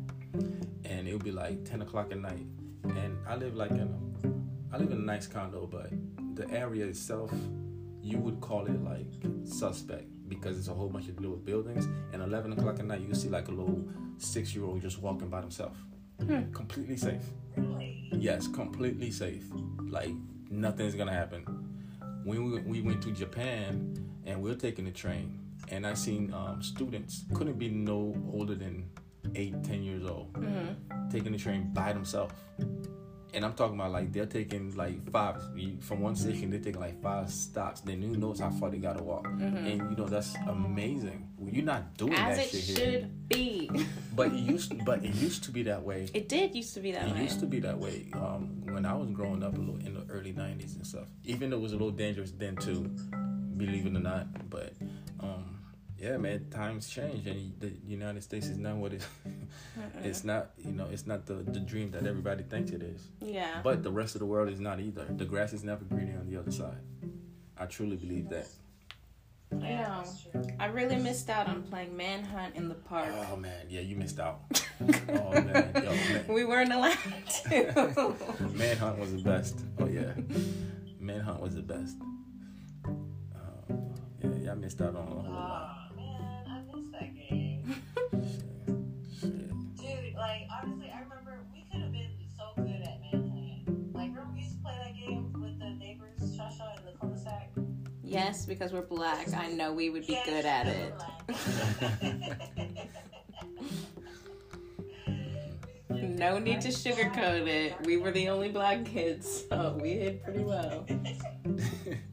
and 0.84 1.08
it 1.08 1.13
would 1.13 1.24
be 1.24 1.32
like 1.32 1.63
10 1.63 1.82
o'clock 1.82 2.12
at 2.12 2.19
night, 2.19 2.46
and 2.84 3.17
I 3.28 3.36
live 3.36 3.56
like 3.56 3.72
in 3.72 3.80
a, 3.82 4.76
I 4.76 4.78
live 4.78 4.91
in 4.91 4.98
a 4.98 5.02
nice 5.02 5.28
condo, 5.28 5.67
but 5.67 5.89
the 6.36 6.50
area 6.52 6.86
itself, 6.86 7.32
you 8.02 8.17
would 8.17 8.41
call 8.41 8.65
it 8.65 8.84
like 8.84 9.08
suspect 9.46 10.06
because 10.28 10.58
it's 10.58 10.67
a 10.67 10.74
whole 10.74 10.89
bunch 10.89 11.08
of 11.10 11.19
little 11.19 11.38
buildings. 11.38 11.88
And 12.12 12.22
11 12.22 12.54
o'clock 12.54 12.80
at 12.80 12.86
night, 12.86 13.02
you 13.02 13.13
see 13.13 13.30
like 13.30 13.48
a 13.48 13.52
little 13.52 13.84
six 14.17 14.56
year 14.56 14.65
old 14.65 14.82
just 14.82 15.00
walking 15.00 15.30
by 15.30 15.41
himself. 15.41 15.78
Completely 16.54 16.98
safe. 16.98 17.22
Really? 17.56 18.10
Yes, 18.13 18.48
completely 18.48 19.12
safe. 19.12 19.43
Like 19.89 20.13
nothing's 20.50 20.96
gonna 20.96 21.13
happen. 21.13 21.43
When 22.24 22.52
we, 22.52 22.62
we 22.62 22.82
went 22.82 23.02
to 23.04 23.12
Japan 23.12 23.93
and 24.26 24.41
we 24.41 24.50
are 24.52 24.56
taking 24.56 24.86
the 24.86 24.91
train, 24.91 25.39
and 25.69 25.86
I 25.86 25.93
seen 25.93 26.34
um, 26.34 26.62
students 26.62 27.26
couldn't 27.34 27.58
be 27.58 27.69
no 27.69 28.15
older 28.32 28.56
than 28.56 28.89
eight, 29.36 29.63
ten 29.63 29.83
years 29.83 30.05
old, 30.05 30.36
taking 31.12 31.31
the 31.31 31.38
train 31.38 31.71
by 31.73 31.93
themselves. 31.93 32.33
And 33.36 33.43
I'm 33.43 33.53
talking 33.53 33.73
about 33.79 33.91
like 33.91 34.13
they're 34.13 34.27
taking 34.27 34.75
like 34.75 35.09
five 35.12 35.41
from 35.79 36.01
one 36.01 36.15
station. 36.15 36.51
They're 36.51 36.59
taking 36.59 36.79
like 36.79 37.01
five 37.01 37.31
stops. 37.31 37.81
Then 37.81 37.99
who 38.03 38.15
knows 38.15 38.39
how 38.39 38.51
far 38.51 38.69
they 38.69 38.77
gotta 38.77 39.01
walk? 39.01 39.25
And 39.25 39.89
you 39.89 39.95
know 39.97 40.05
that's 40.05 40.36
amazing. 40.47 41.27
Well, 41.39 41.51
you're 41.51 41.65
not 41.65 41.97
doing 41.97 42.13
As 42.13 42.38
that 42.38 42.45
it 42.53 42.62
shit 42.63 42.77
here. 42.77 42.91
should 43.01 43.29
be. 43.29 43.69
But 44.15 44.27
it 44.27 44.33
used, 44.36 44.86
but 44.86 45.03
it 45.03 45.15
used 45.15 45.43
to 45.45 45.51
be 45.51 45.63
that 45.63 45.81
way. 45.81 46.07
It 46.13 46.29
did 46.29 46.53
used 46.53 46.75
to 46.75 46.79
be 46.79 46.91
that 46.91 47.07
It 47.07 47.13
way. 47.13 47.19
It 47.21 47.23
used 47.23 47.39
to 47.39 47.47
be 47.47 47.59
that 47.62 47.79
way 47.79 48.05
um, 48.13 48.62
when 48.65 48.86
I 48.86 48.93
was 48.93 49.09
growing 49.09 49.41
up 49.41 49.55
a 49.57 49.59
little 49.59 49.77
in 49.77 49.95
the 49.95 50.05
early 50.13 50.33
'90s 50.33 50.75
and 50.75 50.86
stuff. 50.86 51.07
Even 51.23 51.49
though 51.49 51.57
it 51.57 51.62
was 51.62 51.71
a 51.71 51.75
little 51.75 51.89
dangerous 51.89 52.29
then 52.29 52.55
too, 52.55 52.83
believe 53.57 53.88
it 53.88 53.95
or 53.95 53.99
not. 53.99 54.27
But 54.51 54.73
um, 55.19 55.52
yeah, 56.03 56.17
man, 56.17 56.47
times 56.49 56.89
change, 56.89 57.25
and 57.27 57.53
the 57.61 57.71
United 57.87 58.21
States 58.23 58.47
is 58.47 58.57
not 58.57 58.75
what 58.75 58.91
it. 58.91 59.01
it's 60.03 60.25
not, 60.25 60.49
you 60.57 60.73
know, 60.73 60.87
it's 60.91 61.07
not 61.07 61.25
the 61.25 61.35
the 61.35 61.61
dream 61.61 61.91
that 61.91 62.05
everybody 62.05 62.43
thinks 62.43 62.71
it 62.71 62.83
is. 62.83 63.07
Yeah. 63.21 63.61
But 63.63 63.83
the 63.83 63.91
rest 63.91 64.15
of 64.15 64.19
the 64.19 64.25
world 64.25 64.49
is 64.49 64.59
not 64.59 64.81
either. 64.81 65.05
The 65.09 65.23
grass 65.23 65.53
is 65.53 65.63
never 65.63 65.85
greener 65.85 66.19
on 66.19 66.29
the 66.29 66.37
other 66.37 66.51
side. 66.51 66.81
I 67.57 67.67
truly 67.67 67.95
believe 67.95 68.27
that. 68.29 68.47
I 69.53 69.55
know. 69.55 70.01
that's 70.03 70.23
true. 70.23 70.43
I 70.59 70.65
really 70.65 70.97
missed 70.97 71.29
out 71.29 71.47
on 71.47 71.63
playing 71.63 71.95
Manhunt 71.95 72.55
in 72.55 72.67
the 72.67 72.75
park. 72.75 73.07
Oh 73.31 73.37
man, 73.37 73.67
yeah, 73.69 73.81
you 73.81 73.95
missed 73.95 74.19
out. 74.19 74.41
oh 74.81 75.31
man, 75.31 75.71
yo, 75.73 75.91
man. 75.91 76.25
We 76.27 76.43
weren't 76.43 76.73
allowed 76.73 76.97
to. 77.45 78.15
Manhunt 78.53 78.99
was 78.99 79.13
the 79.13 79.21
best. 79.23 79.59
Oh 79.79 79.87
yeah, 79.87 80.11
Manhunt 80.99 81.39
was 81.39 81.55
the 81.55 81.61
best. 81.61 81.95
Uh, 82.85 83.75
yeah, 84.21 84.35
y'all 84.47 84.55
missed 84.57 84.81
out 84.81 84.95
on 84.95 84.95
a 84.95 85.01
whole 85.01 85.25
lot. 85.29 85.72
That 87.03 87.15
game. 87.15 87.75
Dude, 89.21 90.15
like 90.15 90.47
honestly, 90.51 90.91
I 90.93 91.01
remember 91.01 91.39
we 91.53 91.65
could 91.71 91.81
have 91.81 91.91
been 91.91 92.11
so 92.37 92.43
good 92.55 92.81
at 92.81 93.01
Manhunt. 93.01 93.93
Like 93.95 94.09
remember 94.09 94.31
we 94.33 94.41
used 94.41 94.57
to 94.57 94.61
play 94.63 94.73
that 94.83 94.95
game 94.95 95.33
with 95.33 95.59
the 95.59 95.69
neighbors, 95.71 96.19
Shasha 96.37 96.77
and 96.77 96.87
the 96.87 96.97
cul-de-sac. 96.99 97.51
yes, 98.03 98.45
because 98.45 98.71
we're 98.73 98.81
black. 98.81 99.33
I 99.33 99.49
know 99.49 99.73
we 99.73 99.89
would 99.89 100.07
be 100.07 100.13
Yeah, 100.13 100.25
good 100.25 100.45
at 100.45 100.67
it. 100.67 100.93
No 105.89 106.37
need 106.39 106.61
to 106.61 106.69
sugarcoat 106.69 107.47
it. 107.47 107.75
We 107.85 107.97
were 107.97 108.11
the 108.11 108.29
only 108.29 108.49
black 108.49 108.85
kids, 108.85 109.43
so 109.49 109.77
we 109.81 109.95
did 109.95 110.23
pretty 110.23 110.43
well. 110.43 110.85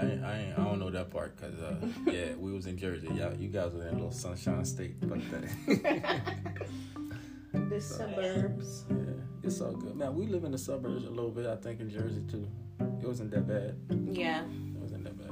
I 0.00 0.04
ain't, 0.04 0.24
I 0.24 0.38
ain't, 0.38 0.58
I 0.58 0.64
don't 0.64 0.78
know 0.78 0.90
that 0.90 1.10
part 1.10 1.36
because 1.36 1.60
uh, 1.60 1.76
yeah, 2.10 2.34
we 2.38 2.52
was 2.52 2.66
in 2.66 2.78
Jersey. 2.78 3.08
Yeah, 3.14 3.32
you 3.38 3.48
guys 3.48 3.72
were 3.72 3.82
in 3.82 3.88
a 3.88 3.92
little 3.92 4.10
sunshine 4.10 4.64
state, 4.64 4.96
but 5.00 5.18
that. 5.30 6.20
The 7.52 7.80
suburbs. 7.80 8.84
yeah, 8.88 8.96
it's 9.42 9.60
all 9.60 9.72
good, 9.72 9.96
man. 9.96 10.14
We 10.14 10.26
live 10.26 10.44
in 10.44 10.52
the 10.52 10.58
suburbs 10.58 11.04
a 11.04 11.10
little 11.10 11.32
bit. 11.32 11.46
I 11.46 11.56
think 11.56 11.80
in 11.80 11.90
Jersey 11.90 12.22
too. 12.30 12.46
It 12.80 13.06
wasn't 13.06 13.32
that 13.32 13.46
bad. 13.48 13.76
Yeah. 14.08 14.42
It 14.42 14.78
wasn't 14.80 15.02
that 15.04 15.18
bad. 15.18 15.30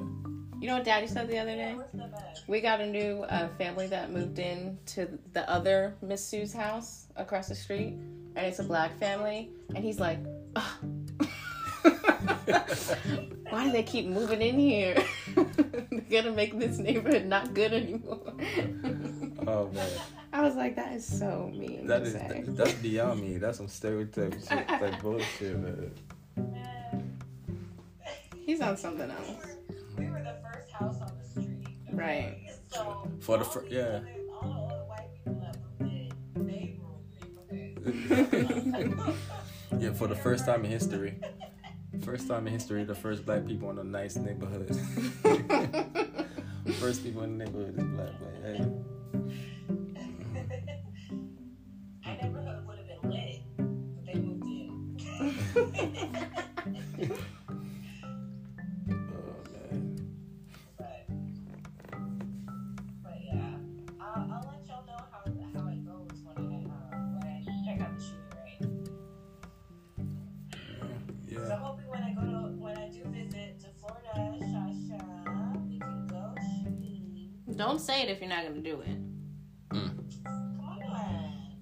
You 0.61 0.67
know 0.67 0.75
what 0.75 0.85
Daddy 0.85 1.07
said 1.07 1.29
the 1.29 1.39
other 1.39 1.55
day? 1.55 1.75
What's? 1.75 2.47
We 2.49 2.61
got 2.61 2.81
a 2.81 2.87
new 2.87 3.23
uh, 3.23 3.49
family 3.57 3.87
that 3.87 4.11
moved 4.11 4.41
in 4.41 4.79
to 4.87 5.09
the 5.33 5.49
other 5.49 5.95
Miss 6.03 6.25
Sue's 6.25 6.53
house 6.53 7.07
across 7.15 7.49
the 7.49 7.55
street, 7.55 7.95
and 8.35 8.39
it's 8.39 8.59
a 8.59 8.65
black 8.65 8.99
family. 8.99 9.51
And 9.75 9.85
he's 9.85 10.01
like, 10.01 10.19
"Ugh." 10.57 10.65
"Why 13.51 13.65
do 13.65 13.73
they 13.73 13.83
keep 13.83 14.07
moving 14.07 14.41
in 14.43 14.59
here? 14.59 14.97
They're 15.37 16.23
gonna 16.23 16.33
make 16.35 16.59
this 16.59 16.79
neighborhood 16.79 17.27
not 17.27 17.55
good 17.55 17.73
anymore." 17.73 18.33
Oh 19.47 19.69
man, 19.73 19.89
I 20.33 20.43
was 20.43 20.55
like, 20.57 20.77
"That 20.77 20.93
is 20.95 21.07
so 21.07 21.51
mean." 21.55 21.87
that 21.87 22.01
to 22.01 22.05
is 22.05 22.13
say. 22.13 22.45
that's 22.49 22.73
beyond 22.75 23.21
me. 23.21 23.39
That's 23.39 23.57
some 23.59 23.69
stereotype 23.69 24.35
shit, 24.47 24.69
like 24.69 25.01
bullshit, 25.03 25.59
man. 25.59 25.93
He's 28.45 28.61
on 28.61 28.77
something 28.77 29.11
else, 29.11 29.47
We 29.99 30.07
were 30.07 30.23
the 30.23 30.37
first 30.43 30.71
house 30.73 31.01
on 31.03 31.13
the 31.23 31.29
street. 31.29 31.67
right? 31.93 32.37
So 32.69 33.07
For 33.21 33.37
the 33.39 33.45
all 33.45 33.51
fir- 33.51 33.63
these 33.65 33.73
yeah. 33.73 33.83
other- 33.83 34.09
all 34.41 34.69
the 34.69 34.75
other 34.75 34.85
white 34.85 35.13
people 35.13 35.41
that 35.43 35.57
moved 35.81 35.93
in, 36.37 36.47
they 36.47 36.79
moved 37.75 39.73
in. 39.73 39.81
yeah, 39.81 39.93
for 39.93 40.07
the 40.07 40.15
first 40.17 40.47
time 40.47 40.65
in 40.65 40.71
history. 40.71 41.19
First 42.03 42.29
time 42.29 42.47
in 42.47 42.53
history, 42.53 42.85
the 42.85 42.95
first 42.95 43.27
black 43.27 43.47
people 43.47 43.71
in 43.71 43.79
a 43.79 43.85
nice 43.85 44.17
neighborhood. 44.17 44.69
first 46.79 47.03
people 47.03 47.23
in 47.23 47.37
the 47.37 47.45
neighborhood 47.45 47.79
is 47.79 47.85
black, 47.85 48.13
but 48.21 48.35
hey. 48.45 48.67
Don't 77.59 77.81
say 77.81 78.03
it 78.03 78.09
if 78.09 78.21
you're 78.21 78.29
not 78.29 78.45
gonna 78.45 78.61
do 78.61 78.81
it. 78.83 78.97
Come 79.71 80.01
on, 80.63 80.79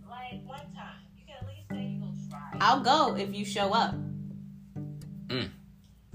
like 0.08 0.44
one 0.46 0.58
time. 0.74 1.00
You 1.16 1.24
can 1.26 1.36
at 1.40 1.46
least 1.48 1.68
say 1.70 1.84
you 1.86 2.00
will 2.02 2.14
try. 2.30 2.58
I'll 2.60 2.80
go 2.82 3.16
if 3.16 3.34
you 3.34 3.44
show 3.44 3.72
up. 3.72 3.94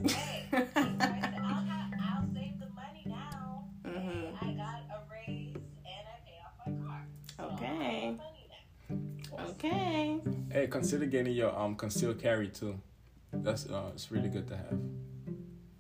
Hey, 0.04 0.48
I'll, 0.52 1.64
have, 1.64 1.94
I'll 2.02 2.28
save 2.34 2.60
the 2.60 2.70
money 2.76 3.04
now. 3.06 3.66
Mhm. 3.86 4.34
I 4.42 4.54
got 4.54 4.82
a 4.90 5.02
raise 5.12 5.56
and 5.56 6.08
I 6.08 6.18
pay 6.26 6.40
off 6.44 6.56
my 6.66 6.88
car. 6.88 7.06
So 7.38 7.44
Okay. 7.54 7.66
I 7.66 8.06
have 8.06 8.18
money 8.18 8.46
now. 9.38 9.46
Okay. 9.52 10.20
Hey, 10.52 10.68
consider 10.68 11.06
getting 11.06 11.34
your 11.34 11.58
um 11.58 11.76
concealed 11.76 12.20
carry 12.20 12.48
too. 12.50 12.80
That's 13.32 13.68
uh, 13.70 13.92
it's 13.94 14.12
really 14.12 14.30
good 14.30 14.48
to 14.48 14.58
have. 14.58 14.80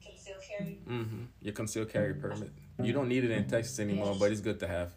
Conceal 0.03 0.35
carry. 0.47 0.79
Mm-hmm. 0.87 1.23
Your 1.41 1.53
concealed 1.53 1.89
carry 1.89 2.13
permit. 2.13 2.51
You 2.83 2.93
don't 2.93 3.07
need 3.07 3.23
it 3.23 3.31
in 3.31 3.47
Texas 3.47 3.79
anymore, 3.79 4.15
but 4.19 4.31
it's 4.31 4.41
good 4.41 4.59
to 4.59 4.67
have. 4.67 4.93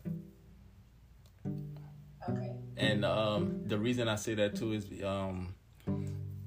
Okay. 2.29 2.51
And 2.77 3.05
um, 3.05 3.63
the 3.67 3.79
reason 3.79 4.09
I 4.09 4.17
say 4.17 4.35
that 4.35 4.57
too 4.57 4.73
is 4.73 4.87
um, 5.05 5.55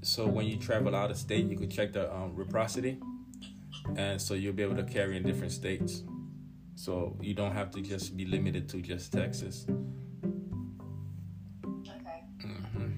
so 0.01 0.27
when 0.27 0.45
you 0.45 0.57
travel 0.57 0.95
out 0.95 1.11
of 1.11 1.17
state, 1.17 1.45
you 1.47 1.57
could 1.57 1.71
check 1.71 1.93
the 1.93 2.13
um, 2.13 2.35
reciprocity, 2.35 2.97
and 3.95 4.21
so 4.21 4.33
you'll 4.33 4.53
be 4.53 4.63
able 4.63 4.75
to 4.75 4.83
carry 4.83 5.17
in 5.17 5.23
different 5.23 5.51
states. 5.51 6.03
So 6.75 7.17
you 7.21 7.33
don't 7.33 7.53
have 7.53 7.71
to 7.71 7.81
just 7.81 8.15
be 8.15 8.25
limited 8.25 8.69
to 8.69 8.81
just 8.81 9.11
Texas. 9.11 9.65
Okay. 11.65 12.23
hmm 12.41 12.91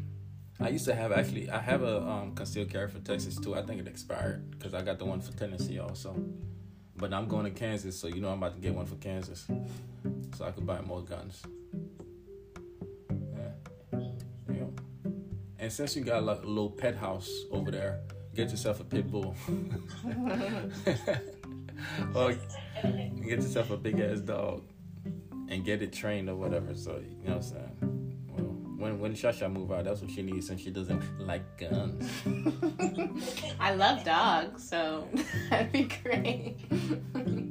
I 0.60 0.70
used 0.70 0.86
to 0.86 0.96
have 0.96 1.12
actually. 1.12 1.50
I 1.50 1.60
have 1.60 1.84
a 1.84 2.02
um, 2.02 2.36
concealed 2.36 2.70
carry 2.70 2.88
for 2.90 3.00
Texas 3.00 3.38
too. 3.38 3.56
I 3.56 3.62
think 3.62 3.80
it 3.82 3.88
expired 3.88 4.52
because 4.52 4.74
I 4.74 4.82
got 4.82 5.00
the 5.00 5.06
one 5.06 5.22
for 5.22 5.32
Tennessee 5.34 5.80
also. 5.80 6.16
But 7.00 7.14
I'm 7.14 7.28
going 7.28 7.46
to 7.46 7.52
mm-hmm. 7.52 7.60
Kansas, 7.60 7.98
so 7.98 8.08
you 8.08 8.20
know 8.20 8.30
I'm 8.30 8.40
about 8.40 8.56
to 8.56 8.62
get 8.62 8.76
one 8.76 8.86
for 8.86 8.96
mm-hmm. 8.96 9.10
Kansas, 9.10 9.48
so 10.36 10.46
I 10.46 10.52
could 10.52 10.66
buy 10.68 10.82
more 10.82 11.02
guns. 11.02 11.42
Yeah, 13.34 13.52
yeah. 14.52 14.66
And 15.60 15.72
since 15.72 15.96
you 15.96 16.04
got 16.04 16.24
like 16.24 16.44
a 16.44 16.48
little 16.48 16.72
pet 16.72 16.96
house 16.96 17.30
over 17.52 17.72
there, 17.72 18.02
get 18.36 18.52
yourself 18.52 18.82
a 18.82 18.84
pit 18.84 19.10
bull. 19.10 19.36
or 22.16 22.34
get 22.34 23.42
yourself 23.42 23.72
a 23.72 23.78
big 23.78 24.00
ass 24.00 24.20
dog 24.20 24.64
and 25.48 25.64
get 25.64 25.82
it 25.82 25.94
trained 25.94 26.30
or 26.30 26.36
whatever. 26.36 26.76
So 26.76 26.98
you 26.98 27.28
know 27.30 27.36
what 27.36 27.44
I'm 27.44 27.44
saying. 27.44 27.79
When 28.80 28.98
when 28.98 29.14
Shasha 29.14 29.52
move 29.52 29.74
out, 29.74 29.84
that's 29.84 30.00
what 30.02 30.10
she 30.10 30.22
needs, 30.22 30.50
and 30.50 30.58
she 30.58 30.72
doesn't 30.72 31.04
like 31.20 31.44
guns. 31.58 32.10
I 33.60 33.76
love 33.76 34.06
dogs, 34.06 34.70
so 34.70 35.06
that'd 35.50 35.74
be 35.74 35.90
great. 36.02 36.56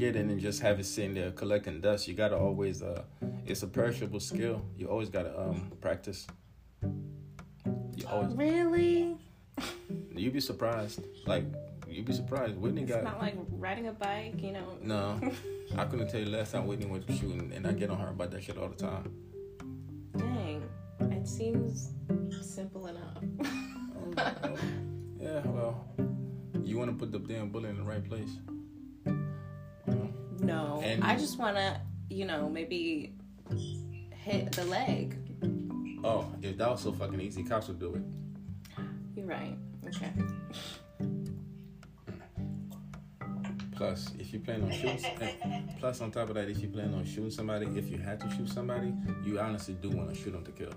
get 0.00 0.16
in 0.16 0.30
and 0.30 0.40
just 0.40 0.62
have 0.62 0.80
it 0.80 0.86
sitting 0.86 1.12
there 1.12 1.30
collecting 1.30 1.78
dust. 1.80 2.08
You 2.08 2.14
gotta 2.14 2.36
always 2.36 2.82
uh 2.82 3.02
it's 3.46 3.62
a 3.62 3.66
perishable 3.66 4.18
skill. 4.18 4.64
You 4.76 4.88
always 4.88 5.10
gotta 5.10 5.38
um 5.38 5.70
practice. 5.80 6.26
You 6.82 8.06
always 8.08 8.34
really? 8.34 9.18
you'd 10.16 10.32
be 10.32 10.40
surprised. 10.40 11.04
Like 11.26 11.44
you'd 11.86 12.06
be 12.06 12.14
surprised. 12.14 12.56
Whitney 12.56 12.82
It's 12.82 12.90
got 12.90 13.00
It's 13.00 13.04
not 13.04 13.20
like 13.20 13.36
riding 13.50 13.88
a 13.88 13.92
bike, 13.92 14.42
you 14.42 14.52
know. 14.52 14.78
No. 14.80 15.20
I 15.76 15.84
couldn't 15.84 16.08
tell 16.08 16.20
you 16.20 16.26
last 16.26 16.52
time 16.52 16.66
Whitney 16.66 16.86
went 16.86 17.04
shooting 17.08 17.52
and 17.54 17.66
I 17.66 17.72
get 17.72 17.90
on 17.90 17.98
her 17.98 18.08
about 18.08 18.30
that 18.30 18.42
shit 18.42 18.56
all 18.56 18.68
the 18.68 18.76
time. 18.76 19.12
Dang, 20.16 20.62
it 21.12 21.28
seems 21.28 21.92
simple 22.40 22.86
enough. 22.86 23.22
Oh, 24.16 24.56
yeah, 25.20 25.42
well, 25.44 25.86
you 26.64 26.78
wanna 26.78 26.94
put 26.94 27.12
the 27.12 27.18
damn 27.18 27.50
bullet 27.50 27.68
in 27.68 27.76
the 27.76 27.82
right 27.82 28.02
place. 28.02 28.38
No, 30.40 30.80
And- 30.82 31.02
I 31.04 31.16
just 31.16 31.38
want 31.38 31.56
to, 31.56 31.80
you 32.08 32.24
know, 32.24 32.48
maybe 32.48 33.14
hit 34.24 34.52
the 34.52 34.64
leg. 34.64 35.16
Oh, 36.02 36.32
if 36.42 36.56
that 36.56 36.70
was 36.70 36.82
so 36.82 36.92
fucking 36.92 37.20
easy, 37.20 37.42
cops 37.44 37.68
would 37.68 37.78
do 37.78 37.94
it. 37.94 38.02
You're 39.16 39.26
right. 39.26 39.56
Okay. 39.86 40.12
Plus, 43.76 44.12
if 44.18 44.32
you 44.32 44.40
plan 44.40 44.62
on 44.62 44.70
shooting, 44.72 44.98
plus 45.78 46.00
on 46.02 46.10
top 46.10 46.28
of 46.28 46.34
that, 46.34 46.48
if 46.48 46.60
you 46.60 46.68
plan 46.68 46.92
on 46.92 47.04
shooting 47.04 47.30
somebody, 47.30 47.66
if 47.78 47.88
you 47.90 47.96
had 47.98 48.20
to 48.20 48.30
shoot 48.30 48.48
somebody, 48.48 48.92
you 49.24 49.38
honestly 49.40 49.74
do 49.80 49.88
want 49.90 50.10
to 50.10 50.14
shoot 50.14 50.32
them 50.32 50.44
to 50.44 50.52
kill. 50.52 50.72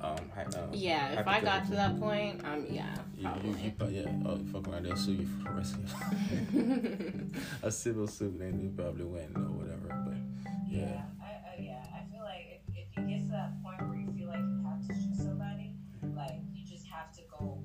Um, 0.00 0.16
hi- 0.34 0.42
uh, 0.42 0.66
Yeah, 0.72 1.20
if 1.20 1.26
I 1.26 1.40
got 1.40 1.64
to 1.66 1.70
that 1.72 1.98
point, 1.98 2.44
um, 2.44 2.66
yeah, 2.70 2.94
you, 3.16 3.28
you, 3.44 3.56
you, 3.64 3.70
probably. 3.72 4.00
yeah, 4.00 4.12
oh, 4.26 4.36
you 4.36 4.44
fuck 4.52 4.68
around, 4.68 4.84
they'll 4.84 4.96
sue 4.96 5.12
you 5.12 5.26
for 5.26 5.44
the 5.44 5.50
rest 5.56 5.74
of 5.74 6.52
your 6.52 7.12
A 7.62 7.70
civil 7.72 8.06
suit, 8.06 8.38
then 8.38 8.60
you 8.60 8.70
probably 8.76 9.04
win 9.04 9.32
or 9.36 9.50
whatever. 9.56 9.88
But 10.06 10.50
yeah, 10.68 11.00
I, 11.22 11.26
I, 11.56 11.62
yeah, 11.62 11.82
I 11.94 12.12
feel 12.12 12.22
like 12.24 12.60
if, 12.68 12.76
if 12.76 12.96
you 12.96 13.08
get 13.08 13.24
to 13.24 13.30
that 13.32 13.62
point 13.62 13.80
where 13.88 13.98
you 13.98 14.12
feel 14.12 14.28
like 14.28 14.40
you 14.40 14.64
have 14.68 14.86
to 14.86 14.94
shoot 14.94 15.16
somebody, 15.16 15.72
like 16.14 16.40
you 16.52 16.66
just 16.66 16.86
have 16.88 17.10
to 17.16 17.22
go 17.30 17.58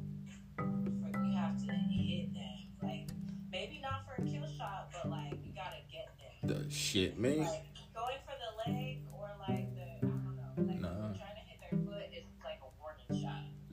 for 0.55 1.25
you 1.25 1.35
have 1.37 1.57
to 1.65 1.71
hit 1.73 2.33
them. 2.33 2.41
Like 2.81 3.09
maybe 3.51 3.81
not 3.83 4.05
for 4.07 4.21
a 4.21 4.25
kill 4.25 4.47
shot, 4.57 4.89
but 4.93 5.09
like 5.11 5.33
you 5.43 5.51
gotta 5.53 5.81
get 5.91 6.07
them. 6.47 6.63
the 6.65 6.71
shit, 6.73 7.19
man. 7.19 7.39
Like 7.39 7.65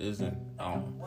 Listen, 0.09 0.55
I 0.59 0.73
don't. 0.73 1.03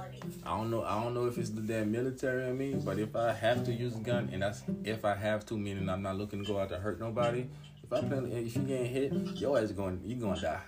I 0.45 0.57
don't 0.57 0.69
know, 0.69 0.83
I 0.83 1.01
don't 1.01 1.15
know 1.15 1.25
if 1.25 1.39
it's 1.39 1.49
the 1.49 1.61
damn 1.61 1.91
military 1.91 2.47
in 2.47 2.55
me, 2.55 2.75
but 2.75 2.99
if 2.99 3.15
I 3.15 3.33
have 3.33 3.65
to 3.65 3.73
use 3.73 3.95
a 3.95 3.99
gun, 3.99 4.29
and 4.31 4.43
that's 4.43 4.61
if 4.83 5.05
I 5.05 5.15
have 5.15 5.43
to, 5.47 5.57
meaning 5.57 5.89
I'm 5.89 6.03
not 6.03 6.17
looking 6.17 6.43
to 6.43 6.47
go 6.47 6.59
out 6.59 6.69
to 6.69 6.77
hurt 6.77 6.99
nobody. 6.99 7.47
If 7.83 7.91
I 7.91 8.01
plan, 8.01 8.31
if 8.31 8.55
you 8.55 8.61
getting 8.61 8.85
hit, 8.85 9.13
your 9.37 9.57
ass 9.57 9.71
going, 9.71 10.01
you 10.05 10.17
gonna 10.17 10.39
die. 10.39 10.61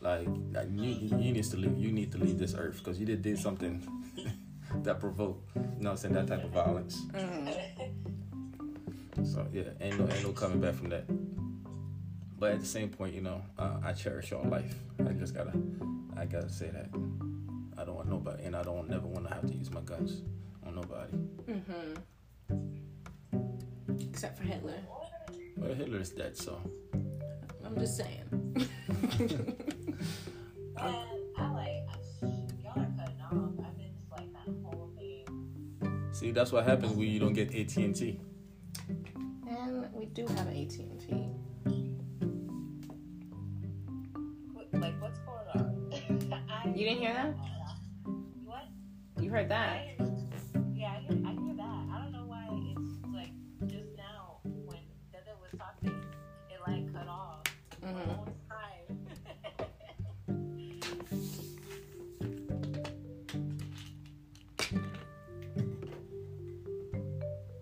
Like 0.00 0.28
like, 0.52 0.68
you, 0.70 0.90
you 1.18 1.32
need 1.32 1.42
to 1.42 1.56
leave. 1.56 1.76
You 1.76 1.90
need 1.90 2.12
to 2.12 2.18
leave 2.18 2.38
this 2.38 2.54
earth 2.54 2.78
because 2.78 3.00
you 3.00 3.06
did 3.06 3.22
did 3.22 3.36
something 3.36 3.82
that 4.84 5.00
provoked. 5.00 5.56
You 5.56 5.62
know 5.62 5.70
what 5.70 5.90
I'm 5.90 5.96
saying? 5.96 6.14
That 6.14 6.28
type 6.28 6.44
of 6.44 6.50
violence. 6.50 7.02
So 9.24 9.44
yeah, 9.52 9.64
ain't 9.80 9.98
no 9.98 10.08
ain't 10.08 10.22
no 10.22 10.30
coming 10.30 10.60
back 10.60 10.74
from 10.74 10.90
that. 10.90 11.04
But 12.38 12.52
at 12.52 12.60
the 12.60 12.66
same 12.66 12.90
point, 12.90 13.12
you 13.12 13.22
know, 13.22 13.42
uh, 13.58 13.78
I 13.82 13.92
cherish 13.92 14.30
your 14.30 14.44
life. 14.44 14.76
I 15.00 15.12
just 15.14 15.34
gotta, 15.34 15.52
I 16.16 16.26
gotta 16.26 16.50
say 16.50 16.70
that. 16.70 16.90
I 17.78 17.84
don't 17.84 17.94
want 17.94 18.08
nobody, 18.08 18.44
and 18.44 18.56
I 18.56 18.62
don't 18.62 18.88
never 18.88 19.06
want 19.06 19.28
to 19.28 19.34
have 19.34 19.46
to 19.46 19.52
use 19.54 19.70
my 19.70 19.80
guns 19.82 20.22
on 20.66 20.74
nobody. 20.74 21.12
Mm-hmm. 21.46 21.94
Except 24.10 24.38
for 24.38 24.44
Hitler. 24.44 24.78
Well, 25.56 25.74
Hitler's 25.74 26.10
dead, 26.10 26.36
so 26.36 26.58
I'm 27.64 27.76
just 27.78 27.96
saying. 27.96 28.28
I 30.76 31.50
like, 31.52 31.84
y'all 32.62 32.72
are 32.76 32.92
cutting 32.96 33.20
off. 33.22 33.52
I 33.58 34.20
like 34.20 34.32
that 34.32 34.48
whole 34.64 34.90
thing. 34.96 35.24
see 36.12 36.30
that's 36.30 36.52
what 36.52 36.64
happens 36.64 36.92
when 36.92 37.08
you 37.08 37.18
don't 37.18 37.32
get 37.32 37.54
AT 37.54 37.76
and 37.76 37.94
T. 37.94 38.20
and 39.48 39.92
we 39.92 40.06
do 40.06 40.26
have 40.26 40.46
AT&T. 40.48 41.28
Like, 44.72 45.00
what's 45.00 45.18
going 45.20 45.48
on? 45.54 46.42
I, 46.50 46.68
You 46.68 46.84
didn't 46.84 46.98
hear 46.98 47.14
that? 47.14 47.34
What? 49.26 49.32
You 49.32 49.38
heard 49.38 49.48
that? 49.48 49.80
hear, 49.98 50.06
yeah, 50.76 50.92
I 50.92 51.00
hear, 51.00 51.26
I 51.26 51.30
hear 51.32 51.54
that. 51.56 51.62
I 51.90 52.00
don't 52.00 52.12
know 52.12 52.26
why 52.26 52.46
it's 52.48 53.04
like 53.12 53.32
just 53.68 53.96
now 53.96 54.38
when 54.44 54.78
Dada 55.12 55.34
was 55.40 55.50
talking, 55.58 56.00
it 56.48 56.60
like 56.64 56.92
cut 56.94 57.08
off 57.08 57.42
the 57.80 57.86
Mhm. 57.88 58.14
whole 58.14 58.28
time. 58.48 59.06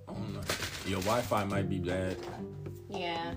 I 0.08 0.12
don't. 0.12 0.86
Your 0.86 1.00
Wi-Fi 1.00 1.44
might 1.44 1.68
be 1.68 1.78
bad. 1.78 2.16
Yeah. 2.90 3.34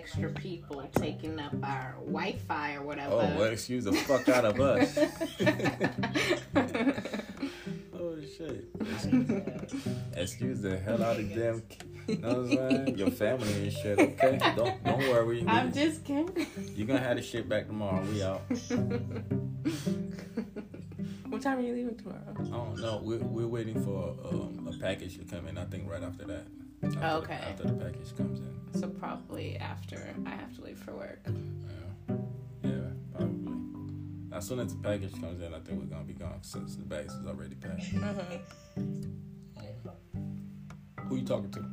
Extra 0.00 0.30
people 0.30 0.80
are 0.80 0.88
taking 0.94 1.38
up 1.38 1.52
our 1.62 1.94
Wi-Fi 2.06 2.76
or 2.76 2.82
whatever. 2.82 3.12
Oh, 3.12 3.18
well, 3.18 3.52
excuse 3.52 3.84
the 3.84 3.92
fuck 3.92 4.26
out 4.30 4.46
of 4.46 4.58
us. 4.58 4.96
oh 7.94 8.16
shit. 8.22 8.64
Excuse 10.14 10.62
the 10.62 10.78
hell 10.78 11.02
out 11.02 11.18
of 11.18 11.34
them. 11.34 11.62
You 12.06 12.16
know 12.16 12.28
what 12.28 12.38
I'm 12.38 12.48
saying? 12.48 12.98
Your 12.98 13.10
family 13.10 13.52
and 13.52 13.72
shit. 13.72 13.98
Okay, 13.98 14.38
don't 14.56 14.82
don't 14.82 15.00
worry. 15.10 15.44
I'm 15.46 15.70
just 15.70 16.02
kidding. 16.04 16.46
You're 16.74 16.86
gonna 16.86 17.00
have 17.00 17.18
the 17.18 17.22
shit 17.22 17.46
back 17.46 17.66
tomorrow. 17.66 18.02
We 18.04 18.22
out. 18.22 18.40
what 21.28 21.42
time 21.42 21.58
are 21.58 21.62
you 21.62 21.74
leaving 21.74 21.96
tomorrow? 21.96 22.34
I 22.38 22.42
don't 22.42 22.80
know. 22.80 23.02
We're, 23.04 23.18
we're 23.18 23.46
waiting 23.46 23.84
for 23.84 24.16
um, 24.24 24.66
a 24.66 24.78
package 24.82 25.18
to 25.18 25.24
come 25.24 25.46
in. 25.46 25.58
I 25.58 25.66
think 25.66 25.90
right 25.90 26.02
after 26.02 26.24
that. 26.24 26.46
After 26.82 26.98
the- 26.98 27.12
Okay. 27.16 27.34
after 27.34 27.62
the 27.64 27.72
package 27.74 28.16
comes 28.16 28.40
in. 28.40 28.80
So 28.80 28.88
probably 28.88 29.56
after 29.58 30.14
I 30.26 30.30
have 30.30 30.54
to 30.56 30.62
leave 30.64 30.78
for 30.78 30.94
work. 30.94 31.20
Yeah. 31.26 32.16
Yeah, 32.70 32.90
probably. 33.14 33.52
As 34.32 34.46
soon 34.46 34.60
as 34.60 34.72
the 34.74 34.80
package 34.82 35.12
comes 35.20 35.40
in, 35.42 35.52
I 35.52 35.58
think 35.60 35.78
we're 35.80 35.86
gonna 35.86 36.04
be 36.04 36.14
gone 36.14 36.42
since 36.42 36.76
the 36.76 36.84
bags 36.84 37.12
is 37.14 37.26
already 37.26 37.56
packed. 37.56 37.82
Mm-hmm. 37.94 38.36
Who 41.08 41.16
you 41.16 41.24
talking 41.24 41.50
to? 41.50 41.64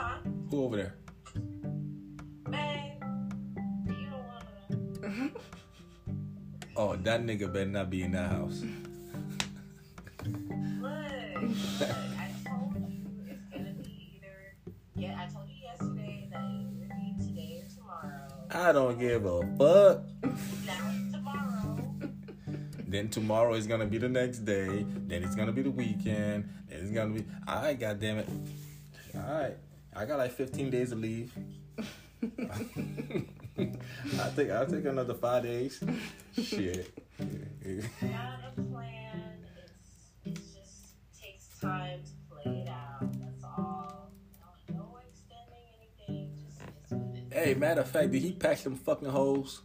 Huh? 0.00 0.18
Who 0.50 0.62
over 0.64 0.76
there? 0.76 0.94
Man, 2.48 2.92
you 3.86 4.06
don't 4.06 5.08
wanna. 5.10 5.30
Oh, 6.76 6.96
that 6.96 7.22
nigga 7.24 7.52
better 7.52 7.66
not 7.70 7.88
be 7.90 8.02
in 8.02 8.10
that 8.12 8.30
house. 8.32 8.62
Look, 10.80 11.40
I 18.54 18.70
don't 18.70 18.96
give 19.00 19.26
a 19.26 19.40
fuck. 19.40 20.04
Now 20.64 20.72
it's 20.92 21.12
tomorrow. 21.12 21.76
Then 22.86 23.08
tomorrow 23.08 23.54
is 23.54 23.66
gonna 23.66 23.86
be 23.86 23.98
the 23.98 24.08
next 24.08 24.44
day. 24.44 24.86
Then 25.08 25.24
it's 25.24 25.34
gonna 25.34 25.50
be 25.50 25.62
the 25.62 25.72
weekend. 25.72 26.48
Then 26.68 26.80
it's 26.80 26.92
gonna 26.92 27.14
be. 27.14 27.24
Alright, 27.48 27.80
goddamn 27.80 28.18
it. 28.18 28.28
Alright, 29.16 29.56
I 29.94 30.04
got 30.04 30.18
like 30.18 30.30
15 30.30 30.70
days 30.70 30.90
to 30.90 30.94
leave. 30.96 31.32
I 32.38 34.28
think 34.30 34.50
I'll 34.52 34.66
take 34.66 34.84
another 34.84 35.14
five 35.14 35.42
days. 35.42 35.82
Shit. 36.40 36.96
I 37.18 38.06
got 38.06 38.38
a 38.56 38.62
plan. 38.62 39.22
It's, 40.24 40.26
it 40.26 40.34
just 40.34 41.20
takes 41.20 41.58
time 41.60 41.98
Hey, 47.34 47.54
matter 47.54 47.80
of 47.80 47.90
fact, 47.90 48.12
did 48.12 48.22
he 48.22 48.30
patch 48.30 48.62
them 48.62 48.76
fucking 48.76 49.08
holes? 49.08 49.62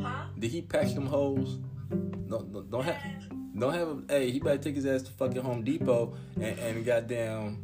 Huh? 0.00 0.28
Did 0.38 0.50
he 0.50 0.62
patch 0.62 0.94
them 0.94 1.04
holes? 1.04 1.58
No, 1.90 2.38
no 2.38 2.62
don't 2.62 2.84
have, 2.84 2.96
don't 3.54 3.74
have 3.74 3.86
him. 3.86 4.06
Hey, 4.08 4.30
he 4.30 4.40
better 4.40 4.56
take 4.56 4.76
his 4.76 4.86
ass 4.86 5.02
to 5.02 5.10
fucking 5.10 5.42
Home 5.42 5.62
Depot 5.62 6.16
and, 6.36 6.58
and 6.58 6.82
goddamn 6.86 7.58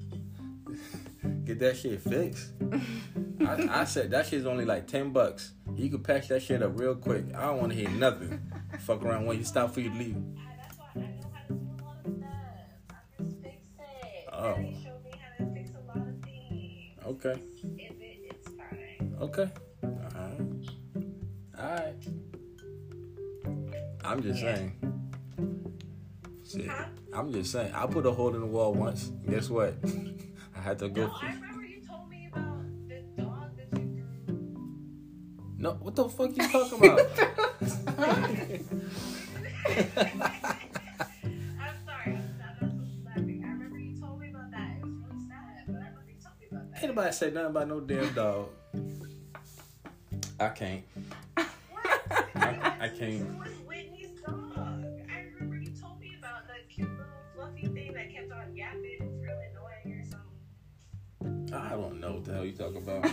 get 1.46 1.58
that 1.60 1.78
shit 1.78 2.02
fixed. 2.02 2.50
I, 3.40 3.80
I 3.80 3.84
said 3.84 4.10
that 4.10 4.26
shit's 4.26 4.44
only 4.44 4.66
like 4.66 4.86
ten 4.86 5.14
bucks. 5.14 5.52
He 5.76 5.88
could 5.88 6.04
patch 6.04 6.28
that 6.28 6.42
shit 6.42 6.62
up 6.62 6.78
real 6.78 6.94
quick. 6.94 7.24
I 7.34 7.46
don't 7.46 7.56
want 7.58 7.72
to 7.72 7.78
hear 7.78 7.88
nothing. 7.88 8.38
Fuck 8.80 9.02
around 9.02 9.24
when 9.24 9.38
you 9.38 9.44
stop 9.44 9.72
for 9.72 9.80
you 9.80 9.88
to 9.88 9.96
leave. 9.96 10.16
That's 10.60 10.76
why 10.76 10.88
I 10.94 10.98
know 10.98 11.32
how 11.32 11.42
to 11.48 11.54
do 11.54 11.70
a 11.70 11.82
lot 11.82 11.96
of 12.04 12.12
stuff. 12.12 12.76
I 12.90 13.22
just 13.22 13.42
fix 13.42 13.56
it. 13.78 14.28
Oh. 14.30 14.56
Daddy 17.78 18.05
Okay, 19.20 19.42
It, 19.42 19.48
it, 19.48 19.52
it's 19.82 20.12
fine. 20.12 20.64
okay, 20.98 21.08
alright, 21.58 21.58
alright. 21.58 22.06
I'm 24.04 24.22
just 24.22 24.42
Yeah. 24.42 24.54
saying. 24.54 24.72
Shit. 26.48 26.68
Huh? 26.68 26.84
I'm 27.12 27.32
just 27.32 27.50
saying. 27.50 27.72
I 27.74 27.86
put 27.86 28.06
a 28.06 28.12
hole 28.12 28.34
in 28.34 28.40
the 28.40 28.46
wall 28.46 28.72
once. 28.74 29.10
Guess 29.28 29.50
what? 29.50 29.74
I 30.56 30.60
had 30.60 30.78
to 30.80 30.88
go. 30.88 31.06
No, 31.06 31.12
I 31.22 31.32
remember 31.34 31.64
you 31.64 31.80
told 31.86 32.08
me 32.08 32.28
about 32.32 32.62
the 32.88 33.02
dog 33.22 33.50
that 33.56 33.80
you 33.80 34.02
drew. 34.26 34.76
No, 35.58 35.72
what 35.80 35.94
the 35.96 36.08
fuck 36.08 36.36
you 36.36 36.48
talking 36.48 36.84
about? 36.84 37.00
I'm 39.66 39.74
sorry. 41.84 42.06
I'm, 42.06 42.06
I'm 42.06 42.14
not 42.60 42.70
supposed 42.70 42.94
to 42.94 43.00
laughing. 43.04 43.42
I 43.44 43.48
remember 43.52 43.78
you 43.78 44.00
told 44.00 44.20
me 44.20 44.30
about 44.30 44.50
that. 44.52 44.76
It 44.78 44.84
was 44.84 44.92
really 45.02 45.20
sad, 45.28 45.64
but 45.66 45.76
I 45.76 45.78
remember 45.88 46.04
you 46.08 46.14
told 46.22 46.34
me 46.40 46.46
about 46.50 46.72
that. 46.72 46.82
Ain't 46.82 46.94
nobody 46.94 47.12
say 47.12 47.30
nothing 47.30 47.50
about 47.50 47.68
no 47.68 47.80
damn 47.80 48.12
dog. 48.14 48.48
I 50.38 50.48
can't. 50.50 50.84
I, 51.36 51.46
I 52.80 52.88
can't. 52.88 53.38
was 53.38 53.48
Whitney's 53.66 54.20
dog. 54.24 54.52
I 54.56 55.20
remember 55.34 55.56
you 55.56 55.70
told 55.80 55.98
me 56.00 56.14
about 56.18 56.46
the 56.46 56.54
cute 56.72 56.88
little 56.90 57.06
fluffy 57.34 57.66
thing 57.68 57.92
that 57.94 58.12
kept 58.12 58.30
on 58.32 58.54
yapping. 58.54 58.84
It 58.84 59.02
really 59.20 59.46
annoying 59.52 59.98
or 59.98 60.04
something. 60.04 61.54
I 61.54 61.70
don't 61.70 62.00
know 62.00 62.12
what 62.14 62.24
the 62.24 62.34
hell 62.34 62.44
you 62.44 62.52
talking 62.52 62.76
about. 62.78 63.06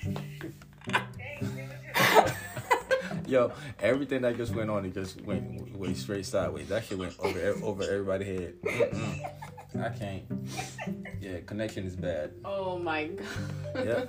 Hey, 0.00 1.38
it 1.40 1.42
was 1.42 1.50
his- 1.52 3.30
Yo, 3.30 3.52
everything 3.80 4.22
that 4.22 4.36
just 4.36 4.54
went 4.54 4.70
on, 4.70 4.84
it 4.86 4.94
just 4.94 5.20
went 5.22 5.76
went 5.76 5.96
straight 5.96 6.26
sideways. 6.26 6.68
That 6.68 6.84
shit 6.84 6.98
went 6.98 7.14
over 7.20 7.38
over 7.62 7.82
everybody's 7.82 8.26
head. 8.40 8.54
Mm-mm. 8.62 9.30
I 9.80 9.88
can't. 9.90 10.24
Yeah, 11.22 11.38
connection 11.46 11.86
is 11.86 11.94
bad. 11.94 12.32
Oh 12.44 12.78
my 12.80 13.04
god. 13.06 13.26
Yeah. 13.76 14.04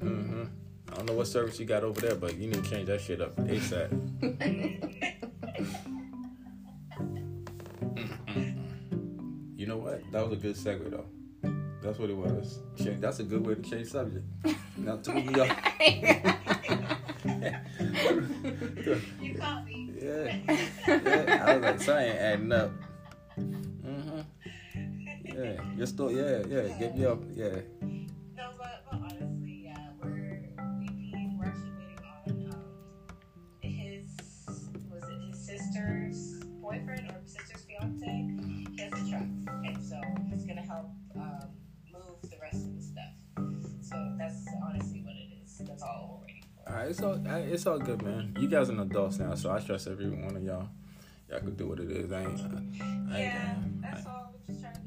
hmm 0.00 0.44
I 0.90 0.96
don't 0.96 1.06
know 1.06 1.14
what 1.14 1.28
service 1.28 1.60
you 1.60 1.66
got 1.66 1.84
over 1.84 2.00
there, 2.00 2.16
but 2.16 2.36
you 2.36 2.48
need 2.48 2.64
to 2.64 2.68
change 2.68 2.88
that 2.88 3.00
shit 3.00 3.20
up 3.20 3.36
ASAP. 3.36 3.90
You 9.56 9.66
know 9.66 9.76
what? 9.76 10.02
That 10.10 10.28
was 10.28 10.32
a 10.32 10.40
good 10.42 10.56
segue 10.56 10.90
though. 10.90 11.06
That's 11.80 11.98
what 11.98 12.10
it 12.10 12.16
was. 12.16 12.58
Change, 12.76 13.00
that's 13.00 13.20
a 13.20 13.22
good 13.22 13.46
way 13.46 13.54
to 13.54 13.62
change 13.62 13.86
subject. 13.88 14.24
Now 14.76 14.96
threw 14.96 15.22
me 15.22 15.40
off. 15.40 15.56
You 19.20 19.34
caught 19.38 19.64
me. 19.64 19.90
yeah. 20.02 20.36
yeah. 20.88 21.44
I 21.46 21.54
was 21.54 21.62
like, 21.62 21.80
sorry, 21.80 22.04
ain't 22.04 22.18
adding 22.18 22.52
up. 22.52 22.70
Mm-hmm. 23.38 24.20
Yeah. 25.36 25.60
Your 25.76 25.86
story, 25.86 26.14
yeah, 26.16 26.42
yeah. 26.48 26.78
Get 26.78 26.96
me 26.96 27.04
up, 27.06 27.22
yeah. 27.34 27.56
No, 28.36 28.50
but, 28.58 28.84
but 28.90 29.00
honestly, 29.00 29.62
yeah, 29.64 29.88
we're 30.02 30.42
we 30.80 30.88
being 30.88 31.36
we're 31.38 31.46
actually 31.46 31.72
waiting 31.78 32.48
on 32.48 32.52
um 32.52 32.64
his 33.60 34.06
was 34.90 35.02
it 35.10 35.20
his 35.30 35.46
sister's 35.46 36.44
boyfriend 36.60 37.10
or 37.10 37.20
sister's 37.26 37.62
fiance? 37.64 38.06
He 38.06 38.82
has 38.82 38.92
a 38.92 39.10
truck, 39.10 39.22
and 39.64 39.82
so 39.82 40.00
he's 40.30 40.44
gonna 40.44 40.62
help 40.62 40.90
um 41.16 41.48
move 41.92 42.30
the 42.30 42.36
rest 42.40 42.64
of 42.66 42.76
the 42.76 42.82
stuff. 42.82 43.12
So 43.82 44.14
that's 44.18 44.44
Alright, 46.66 46.88
it's 46.88 46.98
That's 46.98 47.02
all 47.02 47.28
I- 47.28 47.38
it's 47.40 47.66
all 47.66 47.78
good, 47.78 48.02
man. 48.02 48.34
You 48.40 48.48
guys 48.48 48.70
are 48.70 48.80
adults 48.80 49.18
now, 49.18 49.34
so 49.34 49.50
I 49.52 49.60
trust 49.60 49.86
every 49.86 50.08
one 50.08 50.36
of 50.36 50.42
y'all. 50.42 50.68
Y'all 51.30 51.38
can 51.40 51.54
do 51.54 51.68
what 51.68 51.78
it 51.78 51.90
is. 51.90 52.10
I 52.10 52.20
ain't. 52.22 52.40
I 52.40 52.44
ain't 52.56 52.80
Yeah, 52.80 53.54
gonna- 53.54 53.70
that's 53.82 54.06
all. 54.06 54.32
We're 54.32 54.52
just 54.54 54.60
trying 54.62 54.74
to 54.74 54.80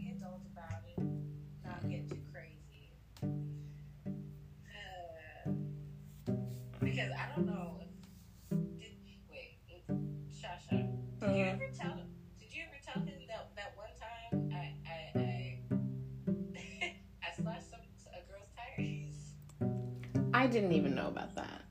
you 11.37 11.45
ever 11.45 11.67
tell? 11.79 11.95
Did 12.39 12.55
you 12.55 12.63
ever 12.63 12.77
tell 12.83 13.03
him 13.03 13.13
that 13.27 13.51
that 13.55 13.73
one 13.75 13.89
time 13.99 14.51
I 14.51 14.73
I 14.87 15.19
I, 15.19 15.59
I 17.23 17.41
slashed 17.41 17.69
some 17.69 17.79
a 18.11 18.21
girl's 18.27 18.49
tires? 18.55 20.31
I 20.33 20.47
didn't 20.47 20.73
even 20.73 20.95
know 20.95 21.07
about 21.07 21.35
that. 21.35 21.65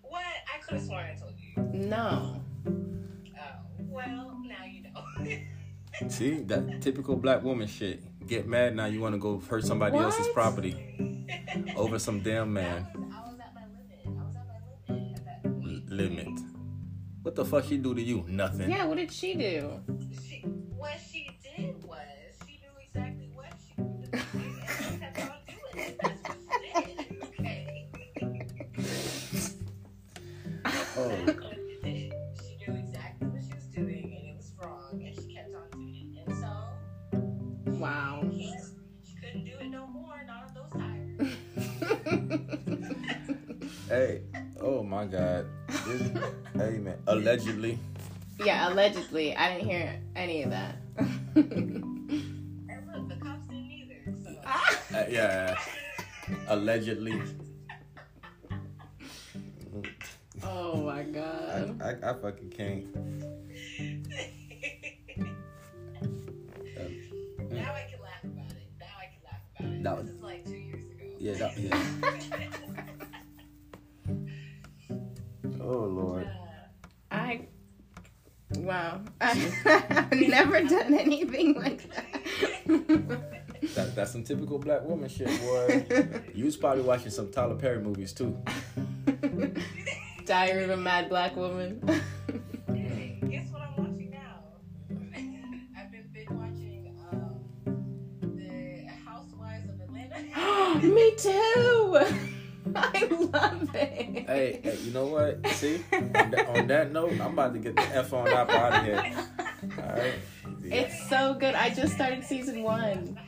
What? 0.00 0.24
I 0.24 0.58
could 0.62 0.78
have 0.78 0.86
sworn 0.86 1.04
I 1.04 1.14
told 1.14 1.34
you. 1.36 1.62
No. 1.86 2.42
Oh, 2.66 3.42
well, 3.78 4.40
now 4.46 4.64
you 4.64 4.84
know. 4.84 6.08
See 6.08 6.40
that 6.44 6.80
typical 6.80 7.16
black 7.16 7.42
woman 7.42 7.66
shit. 7.66 8.26
Get 8.26 8.46
mad 8.46 8.74
now. 8.74 8.86
You 8.86 9.00
want 9.00 9.14
to 9.14 9.18
go 9.18 9.38
hurt 9.38 9.64
somebody 9.64 9.98
else's 9.98 10.28
property 10.28 11.26
over 11.76 11.98
some 11.98 12.20
damn 12.20 12.52
man 12.52 12.86
I 12.94 12.98
was, 12.98 13.06
I 13.12 13.20
was 13.20 13.40
at 13.40 13.54
my 13.54 13.62
limit. 13.66 14.00
I 14.06 14.24
was 14.24 14.36
at 14.36 14.46
my 14.46 14.94
limit 14.94 15.18
at 15.18 15.24
that 15.26 15.42
point. 15.42 15.90
limit. 15.90 16.47
What 17.28 17.36
the 17.36 17.44
fuck 17.44 17.64
she 17.66 17.76
do 17.76 17.94
to 17.94 18.00
you? 18.00 18.24
Nothing. 18.26 18.70
Yeah, 18.70 18.86
what 18.86 18.96
did 18.96 19.12
she 19.12 19.34
do? 19.34 19.82
She, 20.26 20.40
what 20.78 20.94
she 21.12 21.28
did 21.42 21.74
was 21.84 21.98
she 22.46 22.58
knew 22.62 22.70
exactly 22.82 23.28
what 23.34 23.52
she 23.68 23.74
wanted 23.82 24.12
to 24.12 24.18
and 24.18 24.98
kept 24.98 25.20
on 25.20 25.36
doing 25.46 25.88
it. 25.88 25.98
That's 26.02 26.22
what 26.22 26.38
she 26.64 26.72
did. 26.72 27.04
Okay. 27.38 27.84
Oh, 30.96 31.26
she 32.40 32.56
knew 32.56 32.78
exactly 32.78 33.28
what 33.28 33.42
she 33.46 33.52
was 33.54 33.66
doing 33.74 34.04
and 34.04 34.28
it 34.30 34.34
was 34.34 34.50
wrong 34.62 35.02
and 35.04 35.14
she 35.14 35.34
kept 35.34 35.54
on 35.54 35.68
doing 35.72 36.16
it. 36.16 36.28
And 36.30 36.38
so 36.38 37.72
Wow. 37.72 38.22
she, 38.32 38.54
she 39.04 39.14
couldn't 39.16 39.44
do 39.44 39.52
it 39.60 39.68
no 39.68 39.86
more, 39.86 40.24
not 40.26 40.48
on 40.48 40.54
those 40.54 40.72
tires. 40.80 41.36
hey. 43.90 44.22
Oh 44.62 44.82
my 44.82 45.04
God. 45.04 45.44
This, 45.88 46.02
hey 46.54 46.78
man. 46.78 46.96
Allegedly. 47.06 47.78
yeah, 48.44 48.68
allegedly. 48.68 49.34
I 49.36 49.54
didn't 49.54 49.68
hear 49.70 50.00
any 50.14 50.42
of 50.42 50.50
that. 50.50 50.76
Look, 51.34 51.48
the 53.08 53.16
cops 53.20 53.46
didn't 53.48 53.70
either. 53.70 54.14
So 54.22 54.30
Uh, 54.96 55.04
yeah. 55.08 55.56
Allegedly. 56.48 57.22
oh 60.42 60.82
my 60.82 61.02
god. 61.04 61.80
I, 61.82 62.10
I 62.10 62.12
fucking 62.14 62.50
can't. 62.50 62.94
now 67.50 67.72
I 67.72 67.86
can 67.90 68.00
laugh 68.02 68.24
about 68.24 68.52
it. 68.52 68.68
Now 68.78 68.96
I 69.00 69.06
can 69.08 69.22
laugh 69.24 69.42
about 69.58 69.72
it. 69.72 69.82
That- 69.82 70.04
this 70.04 70.14
is 70.14 70.22
like 70.22 70.44
two 70.44 70.52
years 70.56 70.84
ago. 70.90 71.04
Yeah. 71.18 71.34
That, 71.34 71.58
yeah. 71.58 72.44
Oh 75.68 75.84
Lord. 75.84 76.26
Uh, 76.26 77.14
I 77.14 77.46
wow. 78.56 79.02
I've 79.20 80.12
never 80.12 80.62
done 80.62 80.94
anything 80.94 81.54
like 81.56 81.90
that. 81.94 83.74
That, 83.74 83.94
that's 83.94 84.12
some 84.12 84.24
typical 84.24 84.58
black 84.58 84.82
woman 84.84 85.10
shit, 85.10 85.28
boy. 85.42 85.84
you 86.34 86.46
was 86.46 86.56
probably 86.56 86.84
watching 86.84 87.10
some 87.10 87.30
Tyler 87.30 87.56
Perry 87.56 87.82
movies 87.82 88.14
too. 88.14 88.34
Diary 90.24 90.64
of 90.64 90.70
a 90.70 90.76
Mad 90.78 91.10
Black 91.10 91.36
Woman. 91.36 91.82
hey, 92.68 93.18
guess 93.28 93.50
what 93.50 93.60
I'm 93.60 93.76
watching 93.76 94.10
now? 94.10 94.44
I've 95.78 95.92
been 95.92 96.08
binge 96.14 96.30
watching 96.30 96.96
um, 97.12 97.40
the 98.22 98.86
Housewives 99.04 99.68
of 99.68 99.80
Atlanta. 99.82 100.86
Me 100.86 101.14
too. 101.16 101.67
Love 103.32 103.74
it. 103.74 104.26
Hey, 104.26 104.60
hey, 104.62 104.76
you 104.82 104.92
know 104.92 105.06
what? 105.06 105.46
See, 105.48 105.84
on 105.92 106.12
that, 106.12 106.48
on 106.48 106.66
that 106.66 106.92
note, 106.92 107.12
I'm 107.12 107.32
about 107.32 107.52
to 107.54 107.58
get 107.58 107.76
the 107.76 107.82
f 107.82 108.12
on 108.12 108.32
up 108.32 108.48
out 108.50 108.74
of 108.74 108.84
here. 108.84 109.26
All 109.78 109.92
right. 109.92 110.14
It's 110.64 111.08
so 111.08 111.34
good. 111.34 111.54
I 111.54 111.70
just 111.70 111.94
started 111.94 112.24
season 112.24 112.62
one. 112.62 113.18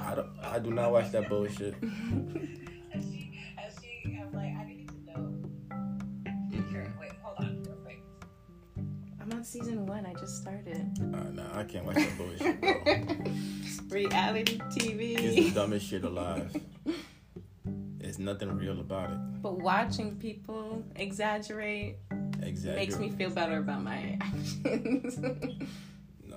I 0.00 0.14
don't. 0.14 0.30
I 0.42 0.58
do 0.58 0.70
not 0.70 0.92
watch 0.92 1.10
that 1.12 1.28
bullshit. 1.28 1.74
And 1.82 2.58
she, 2.92 3.38
and 3.58 3.72
she, 3.80 4.18
I'm 4.20 4.32
like, 4.32 4.54
I 4.56 4.64
need 4.64 4.88
to 4.88 5.12
know. 5.12 5.34
Wait, 7.00 7.12
hold 7.22 7.38
on. 7.38 7.66
I'm 9.20 9.32
on 9.32 9.44
season 9.44 9.86
one. 9.86 10.06
I 10.06 10.14
just 10.14 10.40
started. 10.40 10.98
Uh, 11.00 11.30
no, 11.32 11.46
I 11.54 11.64
can't 11.64 11.84
watch 11.84 11.96
that 11.96 12.16
bullshit, 12.16 12.60
bro. 12.60 12.84
Reality 13.90 14.60
It's 14.70 15.34
the 15.34 15.50
dumbest 15.50 15.86
shit 15.86 16.04
alive. 16.04 16.54
Nothing 18.20 18.54
real 18.58 18.78
about 18.80 19.10
it. 19.10 19.16
But 19.42 19.60
watching 19.60 20.16
people 20.16 20.84
exaggerate 20.96 21.96
Exactly. 22.42 22.80
makes 22.80 22.98
me 22.98 23.08
feel 23.08 23.30
better 23.30 23.56
about 23.58 23.82
my 23.82 24.18
actions. 24.20 25.18
No, 25.18 26.36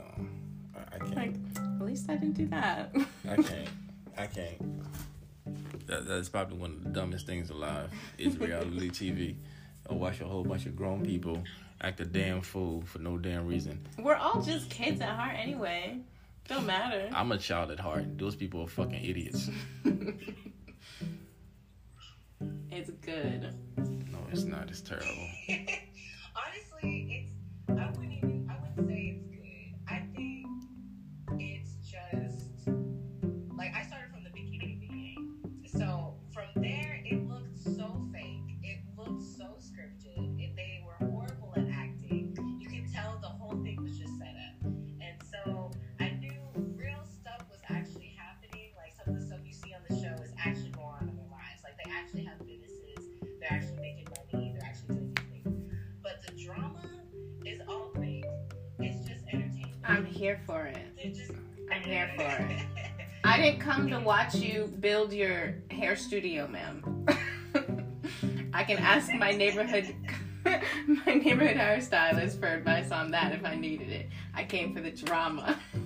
I, 0.76 0.96
I 0.96 0.98
can't. 1.00 1.16
like, 1.16 1.34
at 1.58 1.82
least 1.86 2.10
I 2.10 2.16
didn't 2.16 2.36
do 2.36 2.48
that. 2.48 2.96
I 3.30 3.36
can't. 3.36 3.70
I 4.18 4.28
can't. 4.28 5.86
That, 5.88 6.08
that's 6.08 6.30
probably 6.30 6.58
one 6.58 6.72
of 6.72 6.84
the 6.86 6.90
dumbest 6.90 7.26
things 7.26 7.50
alive 7.50 7.90
is 8.18 8.38
reality 8.38 8.90
TV. 9.12 9.36
I 9.90 9.94
watch 9.94 10.22
a 10.22 10.26
whole 10.26 10.46
bunch 10.46 10.66
of 10.66 10.78
grown 10.78 11.06
people 11.06 11.44
act 11.82 12.00
a 12.00 12.06
damn 12.06 12.40
fool 12.40 12.82
for 12.86 13.00
no 13.00 13.18
damn 13.18 13.46
reason. 13.46 13.86
We're 14.00 14.16
all 14.16 14.42
just 14.42 14.70
kids 14.70 15.02
at 15.02 15.10
heart 15.10 15.36
anyway. 15.38 15.98
Don't 16.48 16.66
matter. 16.66 17.10
I'm 17.14 17.34
a 17.34 17.38
child 17.38 17.72
at 17.72 17.80
heart. 17.82 18.18
Those 18.18 18.38
people 18.38 18.62
are 18.62 18.68
fucking 18.68 19.04
idiots. 19.04 19.50
good. 23.22 23.54
No, 24.12 24.18
it's 24.32 24.44
not. 24.44 24.70
It's 24.70 24.82
terrible. 24.82 25.28
build 64.84 65.14
your 65.14 65.56
hair 65.72 65.96
studio, 65.96 66.46
ma'am. 66.46 67.08
I 68.54 68.66
can 68.66 68.78
ask 68.78 69.12
my 69.14 69.32
neighborhood 69.32 69.96
my 70.46 71.14
neighborhood 71.14 71.56
hairstylist 71.56 72.38
for 72.38 72.48
advice 72.48 72.92
on 72.92 73.10
that 73.12 73.32
if 73.32 73.46
I 73.46 73.56
needed 73.56 73.90
it. 73.90 74.10
I 74.36 74.44
came 74.44 74.76
for 74.76 74.82
the 74.82 74.92
drama. 74.92 75.58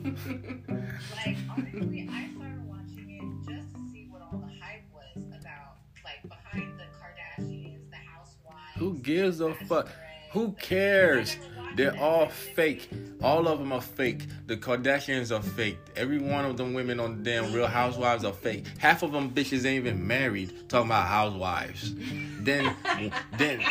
like 1.16 1.38
honestly, 1.56 2.10
I 2.12 2.28
started 2.36 2.68
watching 2.68 3.46
it 3.46 3.52
just 3.52 3.72
to 3.76 3.80
see 3.92 4.08
what 4.10 4.24
all 4.24 4.40
the 4.40 4.60
hype 4.60 4.84
was 4.92 5.24
about, 5.28 5.78
like 6.04 6.24
behind 6.24 6.80
the 6.80 6.86
Kardashians, 6.98 7.92
the 7.92 7.98
Housewives. 7.98 8.78
Who 8.78 8.96
gives 8.96 9.42
a 9.42 9.54
fuck? 9.68 9.90
Who 10.32 10.54
cares? 10.54 11.36
I 11.36 11.38
never 11.38 11.62
watched 11.62 11.78
They're 11.78 12.00
all 12.00 12.30
fake. 12.30 12.90
All 13.22 13.48
of 13.48 13.60
them 13.60 13.72
are 13.72 13.82
fake. 13.82 14.26
The 14.46 14.58
Kardashians 14.58 15.36
are 15.38 15.42
fake. 15.42 15.80
Every 15.96 16.20
one 16.20 16.46
of 16.46 16.58
them 16.58 16.74
women 16.74 17.00
on 17.00 17.18
the 17.18 17.24
damn 17.32 17.52
Real 17.52 17.68
Housewives 17.68 18.24
are 18.24 18.34
fake. 18.34 18.66
Half 18.78 19.02
of 19.04 19.12
them 19.12 19.32
bitches 19.32 19.66
ain't 19.66 19.86
even 19.86 20.06
married. 20.06 20.70
Talking 20.70 20.88
about 20.90 21.08
housewives. 21.08 21.96
Then, 22.40 22.76
then, 23.38 23.64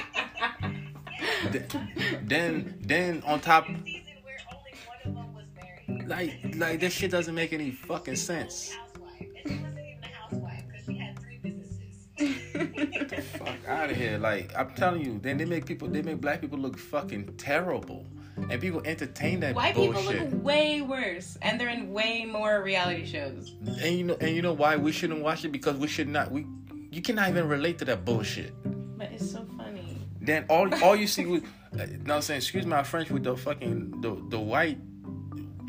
then, 2.23 2.79
then 2.81 3.23
on 3.25 3.41
top, 3.41 3.67
Second 3.67 3.85
season 3.85 4.15
where 4.23 4.37
only 4.53 4.75
one 4.87 4.99
of 5.05 5.15
them 5.15 5.35
was 5.35 5.45
married. 5.55 6.09
like, 6.09 6.57
like 6.57 6.81
this 6.81 6.93
shit 6.93 7.11
doesn't 7.13 7.35
make 7.35 7.53
any 7.53 7.71
fucking 7.71 8.17
sense. 8.17 8.75
only 9.01 9.07
housewife, 9.07 9.21
and 9.31 9.45
she 9.47 9.55
wasn't 9.55 9.79
even 9.79 10.03
a 10.03 10.09
housewife 10.09 10.65
because 10.67 10.85
she 10.87 10.99
had 10.99 11.19
three 11.21 11.39
businesses. 11.39 13.27
Fuck 13.39 13.69
out 13.69 13.91
of 13.91 13.97
here. 13.97 14.19
Like 14.19 14.53
I'm 14.57 14.71
telling 14.75 15.05
you, 15.05 15.21
then 15.23 15.37
they 15.37 15.45
make 15.45 15.67
people, 15.67 15.87
they 15.89 16.03
make 16.03 16.21
black 16.21 16.41
people 16.41 16.59
look 16.59 16.77
fucking 16.79 17.37
terrible, 17.37 18.07
and 18.37 18.61
people 18.61 18.83
entertain 18.85 19.41
that 19.41 19.55
White 19.55 19.75
bullshit. 19.75 20.07
people 20.07 20.25
look 20.37 20.45
way 20.45 20.83
worse, 20.83 21.39
and 21.43 21.61
they're 21.61 21.69
in 21.69 21.93
way 21.93 22.25
more 22.25 22.63
reality 22.63 23.07
shows. 23.07 23.55
And 23.81 23.97
you 23.97 24.05
know, 24.05 24.17
and 24.21 24.35
you 24.35 24.43
know 24.43 24.53
why 24.53 24.77
we 24.77 24.93
shouldn't 24.93 25.23
watch 25.23 25.45
it 25.45 25.53
because 25.53 25.77
we 25.77 25.89
should 25.89 26.09
not. 26.09 26.31
We, 26.31 26.47
you 26.91 27.03
cannot 27.03 27.29
even 27.31 27.49
relate 27.49 27.79
to 27.79 27.85
that 27.87 28.05
bullshit. 28.05 28.53
But 28.99 29.13
it's 29.13 29.31
so 29.31 29.47
funny. 29.57 29.99
Then 30.21 30.45
all 30.49 30.73
all 30.85 30.97
you 30.97 31.07
see 31.07 31.27
with, 31.27 31.45
uh, 31.45 31.79
what 31.79 32.11
I'm 32.11 32.23
saying, 32.23 32.39
excuse 32.39 32.67
my 32.67 32.83
French, 32.83 33.11
with 33.11 33.25
the 33.25 33.37
fucking 33.37 34.01
the 34.01 34.23
the 34.29 34.39
white, 34.39 34.79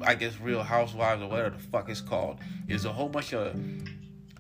I 0.04 0.16
guess 0.16 0.40
real 0.40 0.64
housewives 0.64 1.22
or 1.22 1.30
whatever 1.30 1.52
the 1.52 1.64
fuck 1.64 1.90
it's 1.90 2.02
called, 2.02 2.40
is 2.68 2.86
a 2.86 2.92
whole 2.92 3.10
bunch 3.10 3.34
of 3.34 3.56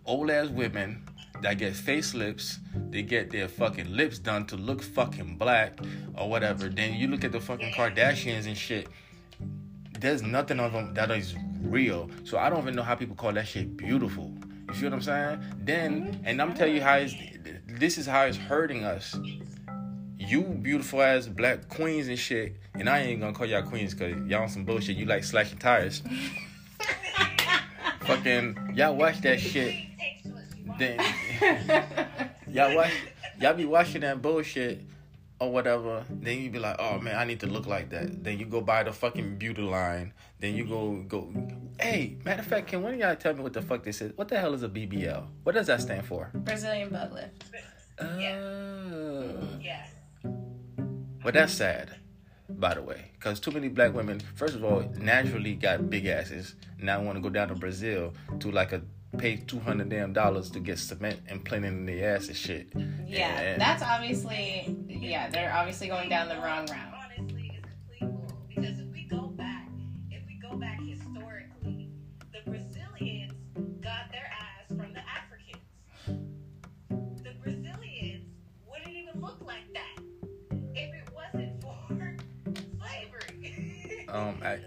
old 0.05 0.29
ass 0.29 0.49
women 0.49 1.06
that 1.41 1.57
get 1.57 1.73
facelifts. 1.73 2.57
They 2.89 3.01
get 3.01 3.31
their 3.31 3.47
fucking 3.47 3.91
lips 3.91 4.19
done 4.19 4.45
to 4.47 4.55
look 4.55 4.81
fucking 4.81 5.37
black 5.37 5.79
or 6.15 6.29
whatever. 6.29 6.69
Then 6.69 6.93
you 6.93 7.07
look 7.07 7.23
at 7.23 7.31
the 7.31 7.39
fucking 7.39 7.73
Kardashians 7.73 8.47
and 8.47 8.57
shit. 8.57 8.87
There's 9.99 10.21
nothing 10.21 10.59
of 10.59 10.73
them 10.73 10.93
that 10.93 11.09
is 11.11 11.35
real. 11.61 12.09
So 12.23 12.37
I 12.37 12.49
don't 12.49 12.61
even 12.61 12.75
know 12.75 12.83
how 12.83 12.95
people 12.95 13.15
call 13.15 13.33
that 13.33 13.47
shit 13.47 13.75
beautiful. 13.75 14.33
You 14.67 14.73
feel 14.73 14.89
what 14.89 14.97
I'm 14.97 15.01
saying? 15.01 15.39
Then, 15.63 16.21
and 16.25 16.41
I'm 16.41 16.53
telling 16.53 16.75
you 16.75 16.81
how 16.81 16.95
it's, 16.95 17.15
this 17.67 17.97
is 17.97 18.05
how 18.05 18.23
it's 18.25 18.37
hurting 18.37 18.83
us. 18.83 19.17
You 20.17 20.41
beautiful 20.41 21.01
ass 21.01 21.27
black 21.27 21.69
queens 21.69 22.09
and 22.09 22.19
shit, 22.19 22.57
and 22.73 22.89
I 22.89 22.99
ain't 22.99 23.21
gonna 23.21 23.33
call 23.33 23.45
y'all 23.45 23.61
queens 23.61 23.93
because 23.93 24.17
y'all 24.29 24.43
on 24.43 24.49
some 24.49 24.65
bullshit. 24.65 24.97
You 24.97 25.05
like 25.05 25.23
slashing 25.23 25.57
tires. 25.57 26.03
Fucking, 28.01 28.73
y'all 28.75 28.95
watch 28.95 29.21
that 29.21 29.39
shit. 29.39 29.73
Takes 29.97 30.25
what 30.25 30.43
she 30.53 30.63
wants. 30.63 30.79
Then 30.79 30.99
y'all 32.51 32.75
watch, 32.75 32.91
y'all 33.39 33.53
be 33.53 33.65
watching 33.65 34.01
that 34.01 34.21
bullshit 34.21 34.81
or 35.39 35.51
whatever. 35.51 36.05
Then 36.09 36.41
you 36.41 36.49
be 36.49 36.59
like, 36.59 36.77
oh 36.79 36.99
man, 36.99 37.15
I 37.15 37.25
need 37.25 37.39
to 37.41 37.47
look 37.47 37.67
like 37.67 37.89
that. 37.89 38.23
Then 38.23 38.39
you 38.39 38.45
go 38.45 38.61
buy 38.61 38.83
the 38.83 38.93
fucking 38.93 39.37
beauty 39.37 39.61
line. 39.61 40.13
Then 40.39 40.55
you 40.55 40.65
go 40.65 41.03
go. 41.07 41.31
Hey, 41.79 42.17
matter 42.25 42.41
of 42.41 42.47
fact, 42.47 42.67
can 42.67 42.81
one 42.81 42.93
of 42.93 42.99
y'all 42.99 43.15
tell 43.15 43.33
me 43.33 43.41
what 43.41 43.53
the 43.53 43.61
fuck 43.61 43.83
this 43.83 44.01
is? 44.01 44.15
What 44.15 44.27
the 44.27 44.39
hell 44.39 44.53
is 44.53 44.63
a 44.63 44.69
BBL? 44.69 45.25
What 45.43 45.55
does 45.55 45.67
that 45.67 45.81
stand 45.81 46.05
for? 46.05 46.31
Brazilian 46.33 46.89
butt 46.89 47.13
lift. 47.13 47.43
Oh. 47.99 48.19
Yeah. 48.19 49.85
Well, 51.23 51.33
that's 51.33 51.53
sad, 51.53 51.95
by 52.47 52.75
the 52.75 52.81
way, 52.81 53.11
because 53.15 53.39
too 53.39 53.51
many 53.51 53.67
black 53.67 53.93
women, 53.93 54.21
first 54.35 54.55
of 54.55 54.63
all, 54.63 54.89
naturally 54.97 55.55
got 55.55 55.89
big 55.89 56.05
asses. 56.05 56.55
Now 56.79 57.01
want 57.01 57.17
to 57.17 57.21
go 57.21 57.29
down 57.29 57.49
to 57.49 57.55
Brazil 57.55 58.13
to 58.39 58.51
like 58.51 58.71
a 58.71 58.81
pay 59.17 59.37
two 59.37 59.59
hundred 59.59 59.89
damn 59.89 60.13
dollars 60.13 60.49
to 60.51 60.59
get 60.59 60.79
cement 60.79 61.19
implanted 61.29 61.73
in 61.73 61.85
their 61.85 62.15
ass 62.15 62.27
and 62.27 62.35
shit. 62.35 62.67
Yeah, 63.05 63.39
And- 63.39 63.61
that's 63.61 63.83
obviously 63.83 64.75
yeah, 64.87 65.29
they're 65.29 65.53
obviously 65.53 65.87
going 65.87 66.09
down 66.09 66.29
the 66.29 66.35
wrong 66.35 66.65
route. 66.67 66.93
Honestly, 66.93 67.51
is 67.53 67.63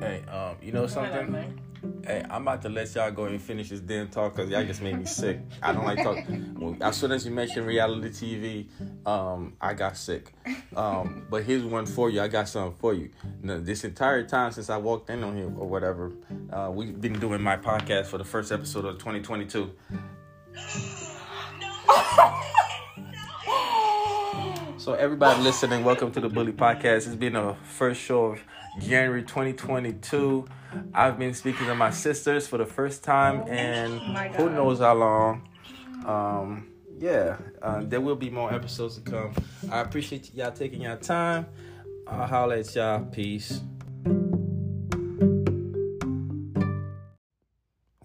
hey, 0.00 0.22
um, 0.30 0.56
you 0.62 0.72
know 0.72 0.86
something? 0.86 1.60
Hey, 2.04 2.24
I'm 2.28 2.42
about 2.42 2.62
to 2.62 2.68
let 2.68 2.92
y'all 2.94 3.10
go 3.10 3.26
and 3.26 3.40
finish 3.40 3.70
this 3.70 3.80
damn 3.80 4.08
talk 4.08 4.34
because 4.34 4.50
y'all 4.50 4.64
just 4.64 4.82
made 4.82 4.98
me 4.98 5.04
sick. 5.04 5.40
I 5.62 5.72
don't 5.72 5.84
like 5.84 6.02
talk. 6.02 6.18
Well, 6.56 6.76
as 6.80 6.96
soon 6.96 7.12
as 7.12 7.24
you 7.24 7.30
mentioned 7.30 7.66
reality 7.66 8.08
TV, 8.08 9.06
um, 9.06 9.54
I 9.60 9.74
got 9.74 9.96
sick. 9.96 10.32
Um, 10.74 11.26
but 11.30 11.44
here's 11.44 11.64
one 11.64 11.86
for 11.86 12.10
you. 12.10 12.20
I 12.20 12.28
got 12.28 12.48
something 12.48 12.76
for 12.78 12.94
you. 12.94 13.10
Now, 13.42 13.58
this 13.60 13.84
entire 13.84 14.24
time 14.24 14.52
since 14.52 14.70
I 14.70 14.76
walked 14.76 15.10
in 15.10 15.22
on 15.22 15.36
here 15.36 15.46
or 15.46 15.68
whatever, 15.68 16.12
uh, 16.52 16.70
we've 16.72 17.00
been 17.00 17.18
doing 17.18 17.42
my 17.42 17.56
podcast 17.56 18.06
for 18.06 18.18
the 18.18 18.24
first 18.24 18.50
episode 18.52 18.84
of 18.84 18.98
2022. 18.98 19.70
So 24.78 24.94
everybody 24.94 25.42
listening, 25.42 25.84
welcome 25.84 26.12
to 26.12 26.20
the 26.20 26.30
Bully 26.30 26.52
Podcast. 26.52 27.08
It's 27.08 27.14
been 27.14 27.36
a 27.36 27.56
first 27.56 28.00
show 28.00 28.26
of 28.26 28.40
January 28.80 29.22
2022. 29.22 30.46
I've 30.94 31.18
been 31.18 31.34
speaking 31.34 31.66
to 31.66 31.74
my 31.74 31.90
sisters 31.90 32.46
for 32.46 32.58
the 32.58 32.66
first 32.66 33.02
time 33.02 33.44
and 33.48 33.98
who 34.34 34.50
knows 34.50 34.78
how 34.78 34.94
long. 34.94 35.48
Um, 36.06 36.68
yeah, 36.98 37.36
uh, 37.60 37.82
there 37.84 38.00
will 38.00 38.16
be 38.16 38.30
more 38.30 38.52
episodes 38.52 38.96
to 38.96 39.00
come. 39.02 39.32
I 39.70 39.80
appreciate 39.80 40.34
y'all 40.34 40.52
taking 40.52 40.82
your 40.82 40.96
time. 40.96 41.46
I'll 42.06 42.26
holler 42.26 42.56
at 42.56 42.74
y'all. 42.74 43.04
Peace. 43.04 43.60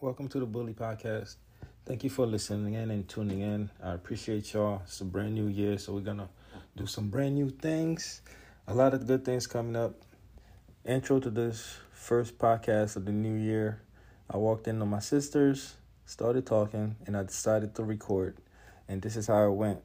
Welcome 0.01 0.27
to 0.29 0.39
the 0.39 0.45
Bully 0.45 0.73
Podcast. 0.73 1.37
Thank 1.85 2.03
you 2.03 2.09
for 2.09 2.25
listening 2.25 2.73
in 2.75 2.91
and 2.91 3.07
tuning 3.07 3.41
in. 3.41 3.69
I 3.83 3.93
appreciate 3.93 4.53
y'all. 4.53 4.81
It's 4.85 5.01
a 5.01 5.05
brand 5.05 5.35
new 5.35 5.47
year, 5.47 5.77
so 5.77 5.93
we're 5.93 6.01
gonna 6.01 6.29
do 6.75 6.85
some 6.85 7.09
brand 7.09 7.35
new 7.35 7.49
things. 7.49 8.21
A 8.67 8.73
lot 8.73 8.93
of 8.93 9.05
good 9.05 9.25
things 9.25 9.47
coming 9.47 9.75
up. 9.75 9.95
Intro 10.85 11.17
to 11.21 11.29
this 11.29 11.77
first 11.93 12.37
podcast 12.37 12.97
of 12.97 13.05
the 13.05 13.13
new 13.13 13.35
year. 13.35 13.81
I 14.29 14.35
walked 14.35 14.67
in 14.67 14.81
on 14.81 14.89
my 14.89 14.99
sisters, 14.99 15.75
started 16.05 16.45
talking, 16.45 16.97
and 17.05 17.15
I 17.15 17.23
decided 17.23 17.73
to 17.75 17.85
record. 17.85 18.35
And 18.89 19.01
this 19.01 19.15
is 19.15 19.27
how 19.27 19.45
it 19.45 19.51
went. 19.51 19.79